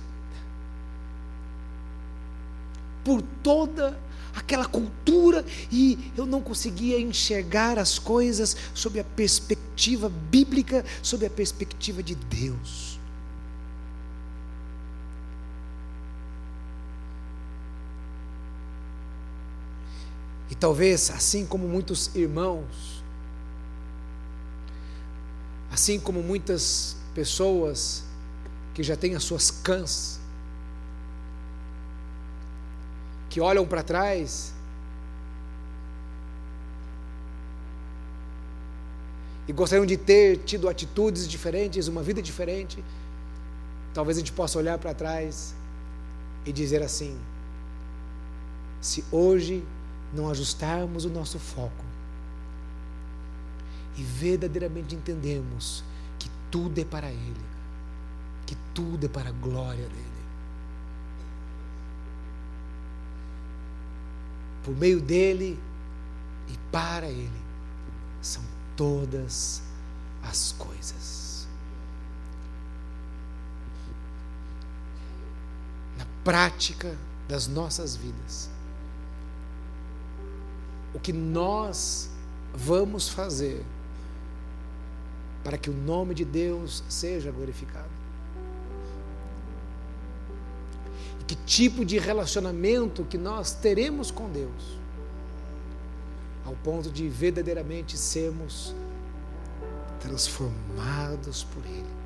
por 3.04 3.22
toda 3.40 3.96
aquela 4.34 4.66
cultura 4.66 5.44
e 5.70 6.12
eu 6.16 6.26
não 6.26 6.40
conseguia 6.40 7.00
enxergar 7.00 7.78
as 7.78 8.00
coisas 8.00 8.56
sob 8.74 8.98
a 8.98 9.04
perspectiva 9.04 10.08
bíblica, 10.08 10.84
sob 11.04 11.24
a 11.24 11.30
perspectiva 11.30 12.02
de 12.02 12.16
Deus. 12.16 12.97
Talvez, 20.58 21.10
assim 21.10 21.46
como 21.46 21.68
muitos 21.68 22.14
irmãos, 22.14 23.02
assim 25.70 26.00
como 26.00 26.22
muitas 26.22 26.96
pessoas 27.14 28.04
que 28.74 28.82
já 28.82 28.96
têm 28.96 29.14
as 29.14 29.22
suas 29.22 29.50
cãs, 29.50 30.20
que 33.30 33.40
olham 33.40 33.66
para 33.66 33.82
trás 33.82 34.52
e 39.46 39.52
gostariam 39.52 39.86
de 39.86 39.96
ter 39.96 40.38
tido 40.38 40.68
atitudes 40.68 41.28
diferentes, 41.28 41.88
uma 41.88 42.02
vida 42.02 42.20
diferente, 42.20 42.82
talvez 43.94 44.16
a 44.16 44.20
gente 44.20 44.32
possa 44.32 44.58
olhar 44.58 44.78
para 44.78 44.92
trás 44.94 45.54
e 46.44 46.52
dizer 46.52 46.82
assim: 46.82 47.18
se 48.80 49.04
hoje 49.10 49.62
não 50.12 50.30
ajustarmos 50.30 51.04
o 51.04 51.10
nosso 51.10 51.38
foco 51.38 51.84
e 53.96 54.02
verdadeiramente 54.02 54.94
entendemos 54.94 55.82
que 56.18 56.30
tudo 56.50 56.78
é 56.80 56.84
para 56.84 57.10
Ele, 57.10 57.44
que 58.46 58.56
tudo 58.72 59.06
é 59.06 59.08
para 59.08 59.28
a 59.30 59.32
glória 59.32 59.88
dEle. 59.88 60.08
Por 64.64 64.76
meio 64.76 65.00
dEle 65.00 65.58
e 66.48 66.58
para 66.70 67.08
Ele 67.08 67.42
são 68.22 68.42
todas 68.76 69.62
as 70.22 70.52
coisas. 70.52 71.48
Na 75.96 76.06
prática 76.22 76.96
das 77.28 77.48
nossas 77.48 77.96
vidas 77.96 78.48
o 80.94 80.98
que 80.98 81.12
nós 81.12 82.10
vamos 82.54 83.08
fazer 83.08 83.64
para 85.44 85.56
que 85.56 85.70
o 85.70 85.72
nome 85.72 86.14
de 86.14 86.24
Deus 86.24 86.82
seja 86.88 87.30
glorificado. 87.30 87.88
E 91.20 91.24
que 91.24 91.34
tipo 91.34 91.84
de 91.84 91.98
relacionamento 91.98 93.04
que 93.04 93.16
nós 93.16 93.52
teremos 93.52 94.10
com 94.10 94.30
Deus, 94.30 94.78
ao 96.44 96.54
ponto 96.56 96.90
de 96.90 97.08
verdadeiramente 97.08 97.96
sermos 97.96 98.74
transformados 100.00 101.44
por 101.44 101.64
Ele. 101.64 101.98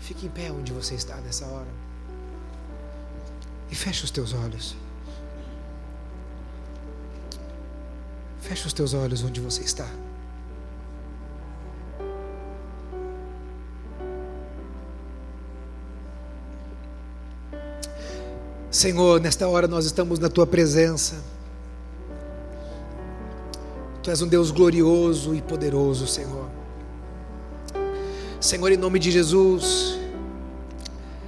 Fique 0.00 0.26
em 0.26 0.30
pé 0.30 0.50
onde 0.50 0.72
você 0.72 0.94
está 0.94 1.16
nessa 1.18 1.46
hora. 1.46 1.68
E 3.70 3.74
feche 3.74 4.04
os 4.04 4.10
teus 4.10 4.32
olhos. 4.32 4.74
Feche 8.50 8.66
os 8.66 8.72
teus 8.72 8.94
olhos 8.94 9.22
onde 9.22 9.40
você 9.40 9.62
está. 9.62 9.86
Senhor, 18.68 19.20
nesta 19.20 19.46
hora 19.46 19.68
nós 19.68 19.84
estamos 19.84 20.18
na 20.18 20.28
tua 20.28 20.48
presença. 20.48 21.22
Tu 24.02 24.10
és 24.10 24.20
um 24.20 24.26
Deus 24.26 24.50
glorioso 24.50 25.32
e 25.32 25.40
poderoso, 25.40 26.08
Senhor. 26.08 26.50
Senhor, 28.40 28.72
em 28.72 28.76
nome 28.76 28.98
de 28.98 29.12
Jesus, 29.12 29.96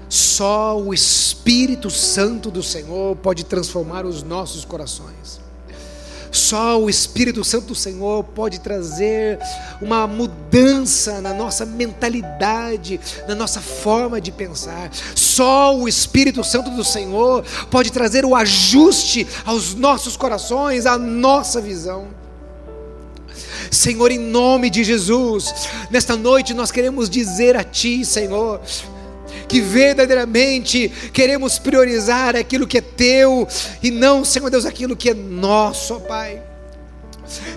Só 0.09 0.77
o 0.77 0.93
Espírito 0.93 1.89
Santo 1.89 2.51
do 2.51 2.65
Senhor 2.65 3.15
pode 3.15 3.45
transformar 3.45 4.05
os 4.05 4.25
nossos 4.25 4.65
corações. 4.65 5.41
Só 6.53 6.79
o 6.79 6.91
Espírito 6.91 7.43
Santo 7.43 7.69
do 7.69 7.75
Senhor 7.75 8.23
pode 8.25 8.61
trazer 8.61 9.39
uma 9.81 10.07
mudança 10.07 11.19
na 11.19 11.33
nossa 11.33 11.65
mentalidade, 11.65 13.01
na 13.27 13.35
nossa 13.35 13.59
forma 13.59 14.21
de 14.21 14.31
pensar. 14.31 14.91
Só 15.15 15.75
o 15.75 15.89
Espírito 15.89 16.45
Santo 16.45 16.69
do 16.69 16.85
Senhor 16.85 17.43
pode 17.71 17.91
trazer 17.91 18.27
o 18.27 18.35
ajuste 18.37 19.27
aos 19.47 19.75
nossos 19.75 20.15
corações, 20.15 20.85
à 20.85 20.99
nossa 20.99 21.59
visão. 21.59 22.09
Senhor, 23.71 24.11
em 24.11 24.19
nome 24.19 24.69
de 24.69 24.85
Jesus, 24.85 25.55
nesta 25.91 26.17
noite 26.17 26.53
nós 26.53 26.71
queremos 26.71 27.09
dizer 27.09 27.57
a 27.57 27.65
Ti, 27.65 28.05
Senhor, 28.05 28.61
que 29.53 29.61
verdadeiramente 29.61 30.89
queremos 31.13 31.59
priorizar 31.59 32.35
aquilo 32.35 32.67
que 32.67 32.79
é 32.79 32.81
teu 32.81 33.47
e 33.83 33.91
não, 33.91 34.25
Senhor 34.25 34.49
Deus, 34.49 34.65
aquilo 34.65 34.97
que 34.97 35.11
é 35.11 35.15
nosso, 35.15 35.93
ó 35.93 36.01
Pai. 36.01 36.43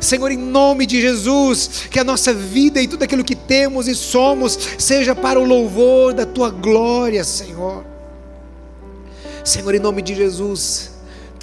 Senhor, 0.01 0.29
em 0.29 0.37
nome 0.37 0.85
de 0.85 0.99
Jesus, 0.99 1.87
que 1.89 1.97
a 1.97 2.03
nossa 2.03 2.33
vida 2.33 2.81
e 2.81 2.87
tudo 2.87 3.03
aquilo 3.03 3.23
que 3.23 3.33
temos 3.33 3.87
e 3.87 3.95
somos 3.95 4.59
seja 4.77 5.15
para 5.15 5.39
o 5.39 5.45
louvor 5.45 6.13
da 6.13 6.25
tua 6.25 6.49
glória, 6.49 7.23
Senhor. 7.23 7.85
Senhor, 9.41 9.73
em 9.73 9.79
nome 9.79 10.01
de 10.01 10.15
Jesus, 10.15 10.91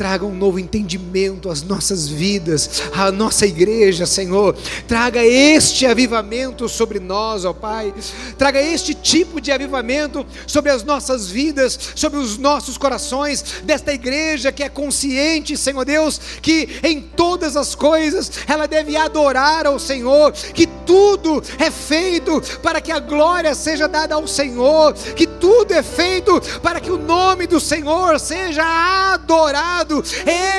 traga 0.02 0.26
um 0.26 0.34
novo 0.34 0.58
entendimento 0.58 1.48
às 1.48 1.62
nossas 1.62 2.08
vidas, 2.08 2.82
à 2.92 3.12
nossa 3.12 3.46
igreja, 3.46 4.04
Senhor. 4.04 4.56
Traga 4.88 5.24
este 5.24 5.86
avivamento 5.86 6.68
sobre 6.68 6.98
nós, 6.98 7.44
ó 7.44 7.52
Pai. 7.52 7.94
Traga 8.36 8.60
este 8.60 8.94
tipo 8.94 9.40
de 9.40 9.52
avivamento 9.52 10.26
sobre 10.44 10.72
as 10.72 10.82
nossas 10.82 11.28
vidas, 11.30 11.78
sobre 11.94 12.18
os 12.18 12.36
nossos 12.36 12.76
corações, 12.76 13.62
desta 13.62 13.92
igreja 13.92 14.50
que 14.50 14.64
é 14.64 14.68
consciente, 14.68 15.56
Senhor 15.56 15.84
Deus, 15.84 16.20
que 16.42 16.80
em 16.82 17.00
todas 17.00 17.56
as 17.56 17.76
coisas 17.76 18.28
ela 18.48 18.66
deve 18.66 18.96
adorar 18.96 19.66
ao 19.66 19.78
Senhor, 19.78 20.32
que 20.32 20.66
tudo 20.84 21.40
é 21.60 21.70
feito 21.70 22.42
para 22.60 22.80
que 22.80 22.90
a 22.90 22.98
glória 22.98 23.54
seja 23.54 23.86
dada 23.86 24.16
ao 24.16 24.26
Senhor, 24.26 24.94
que 25.14 25.28
tudo 25.28 25.72
é 25.72 25.82
feito 25.84 26.40
para 26.60 26.80
que 26.80 26.90
o 26.90 26.98
nome 26.98 27.46
do 27.46 27.60
Senhor 27.60 28.18
seja 28.18 28.64
adorado 29.14 29.91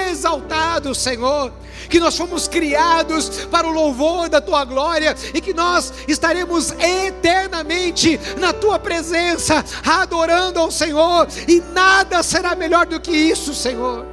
exaltado, 0.10 0.94
Senhor. 0.94 1.52
Que 1.90 2.00
nós 2.00 2.18
fomos 2.18 2.48
criados 2.48 3.46
para 3.46 3.68
o 3.68 3.72
louvor 3.72 4.30
da 4.30 4.40
tua 4.40 4.64
glória 4.64 5.16
e 5.34 5.42
que 5.42 5.54
nós 5.54 5.94
estaremos 6.08 6.72
eternamente 6.72 8.20
na 8.38 8.54
tua 8.54 8.80
presença, 8.80 9.64
adorando 9.84 10.60
ao 10.60 10.72
Senhor, 10.72 11.28
e 11.48 11.60
nada 11.74 12.24
será 12.24 12.56
melhor 12.56 12.86
do 12.86 13.00
que 13.00 13.12
isso, 13.12 13.54
Senhor. 13.54 14.06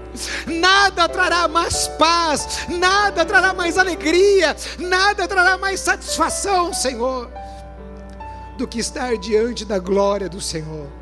Nada 0.46 1.08
trará 1.08 1.46
mais 1.46 1.86
paz, 1.88 2.66
nada 2.68 3.24
trará 3.24 3.54
mais 3.54 3.78
alegria, 3.78 4.56
nada 4.78 5.28
trará 5.28 5.56
mais 5.56 5.80
satisfação, 5.80 6.74
Senhor, 6.74 7.30
do 8.58 8.66
que 8.66 8.80
estar 8.80 9.16
diante 9.16 9.64
da 9.64 9.78
glória 9.78 10.28
do 10.28 10.40
Senhor 10.40 10.99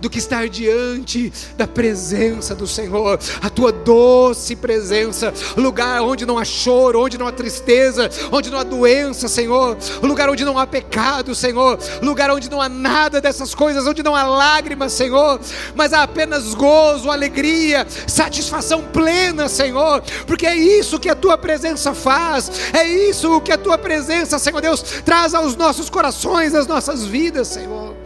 do 0.00 0.08
que 0.10 0.18
estar 0.18 0.48
diante 0.48 1.32
da 1.56 1.66
presença 1.66 2.54
do 2.54 2.66
Senhor, 2.66 3.18
a 3.40 3.50
tua 3.50 3.72
doce 3.72 4.56
presença, 4.56 5.32
lugar 5.56 6.02
onde 6.02 6.26
não 6.26 6.38
há 6.38 6.44
choro, 6.44 7.04
onde 7.04 7.18
não 7.18 7.26
há 7.26 7.32
tristeza, 7.32 8.10
onde 8.30 8.50
não 8.50 8.58
há 8.58 8.62
doença, 8.62 9.28
Senhor, 9.28 9.76
lugar 10.02 10.28
onde 10.28 10.44
não 10.44 10.58
há 10.58 10.66
pecado, 10.66 11.34
Senhor, 11.34 11.78
lugar 12.02 12.30
onde 12.30 12.50
não 12.50 12.60
há 12.60 12.68
nada 12.68 13.20
dessas 13.20 13.54
coisas, 13.54 13.86
onde 13.86 14.02
não 14.02 14.14
há 14.14 14.24
lágrimas, 14.24 14.92
Senhor, 14.92 15.40
mas 15.74 15.92
há 15.92 16.02
apenas 16.02 16.54
gozo, 16.54 17.10
alegria, 17.10 17.86
satisfação 18.06 18.82
plena, 18.82 19.48
Senhor, 19.48 20.02
porque 20.26 20.46
é 20.46 20.56
isso 20.56 20.98
que 20.98 21.08
a 21.08 21.14
tua 21.14 21.36
presença 21.36 21.94
faz, 21.94 22.50
é 22.72 22.86
isso 22.86 23.40
que 23.40 23.52
a 23.52 23.58
tua 23.58 23.78
presença, 23.78 24.38
Senhor 24.38 24.60
Deus, 24.60 24.82
traz 25.04 25.34
aos 25.34 25.56
nossos 25.56 25.90
corações, 25.90 26.54
às 26.54 26.66
nossas 26.66 27.04
vidas, 27.04 27.48
Senhor. 27.48 27.99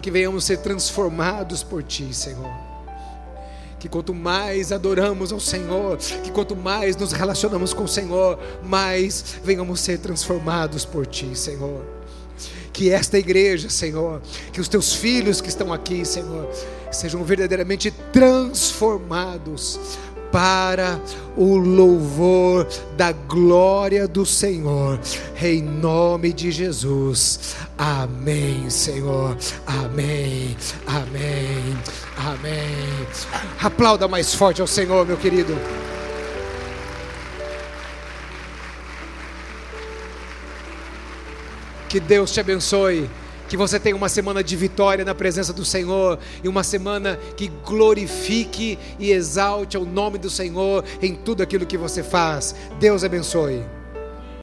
Que 0.00 0.10
venhamos 0.10 0.44
ser 0.44 0.58
transformados 0.58 1.62
por 1.62 1.82
Ti, 1.82 2.12
Senhor. 2.12 2.50
Que 3.78 3.88
quanto 3.88 4.12
mais 4.14 4.72
adoramos 4.72 5.32
ao 5.32 5.40
Senhor, 5.40 5.96
que 5.96 6.30
quanto 6.30 6.56
mais 6.56 6.96
nos 6.96 7.12
relacionamos 7.12 7.72
com 7.72 7.84
o 7.84 7.88
Senhor, 7.88 8.38
mais 8.62 9.36
venhamos 9.42 9.80
ser 9.80 9.98
transformados 9.98 10.84
por 10.84 11.06
Ti, 11.06 11.34
Senhor. 11.34 11.84
Que 12.72 12.90
esta 12.90 13.18
igreja, 13.18 13.70
Senhor, 13.70 14.20
que 14.52 14.60
os 14.60 14.68
Teus 14.68 14.94
filhos 14.94 15.40
que 15.40 15.48
estão 15.48 15.72
aqui, 15.72 16.04
Senhor, 16.04 16.50
sejam 16.90 17.22
verdadeiramente 17.24 17.90
transformados 18.12 19.78
para 20.34 21.00
o 21.36 21.56
louvor 21.56 22.66
da 22.96 23.12
glória 23.12 24.08
do 24.08 24.26
Senhor, 24.26 24.98
em 25.40 25.62
nome 25.62 26.32
de 26.32 26.50
Jesus. 26.50 27.54
Amém, 27.78 28.68
Senhor. 28.68 29.36
Amém, 29.64 30.56
amém, 30.88 31.78
amém. 32.16 33.06
Aplauda 33.62 34.08
mais 34.08 34.34
forte 34.34 34.60
ao 34.60 34.66
Senhor, 34.66 35.06
meu 35.06 35.16
querido. 35.16 35.56
Que 41.88 42.00
Deus 42.00 42.32
te 42.32 42.40
abençoe. 42.40 43.08
Que 43.48 43.56
você 43.56 43.78
tenha 43.78 43.96
uma 43.96 44.08
semana 44.08 44.42
de 44.42 44.56
vitória 44.56 45.04
na 45.04 45.14
presença 45.14 45.52
do 45.52 45.64
Senhor 45.64 46.18
e 46.42 46.48
uma 46.48 46.64
semana 46.64 47.18
que 47.36 47.48
glorifique 47.64 48.78
e 48.98 49.10
exalte 49.10 49.76
o 49.76 49.84
nome 49.84 50.18
do 50.18 50.30
Senhor 50.30 50.84
em 51.00 51.14
tudo 51.14 51.42
aquilo 51.42 51.66
que 51.66 51.76
você 51.76 52.02
faz. 52.02 52.54
Deus 52.78 53.04
abençoe. 53.04 53.83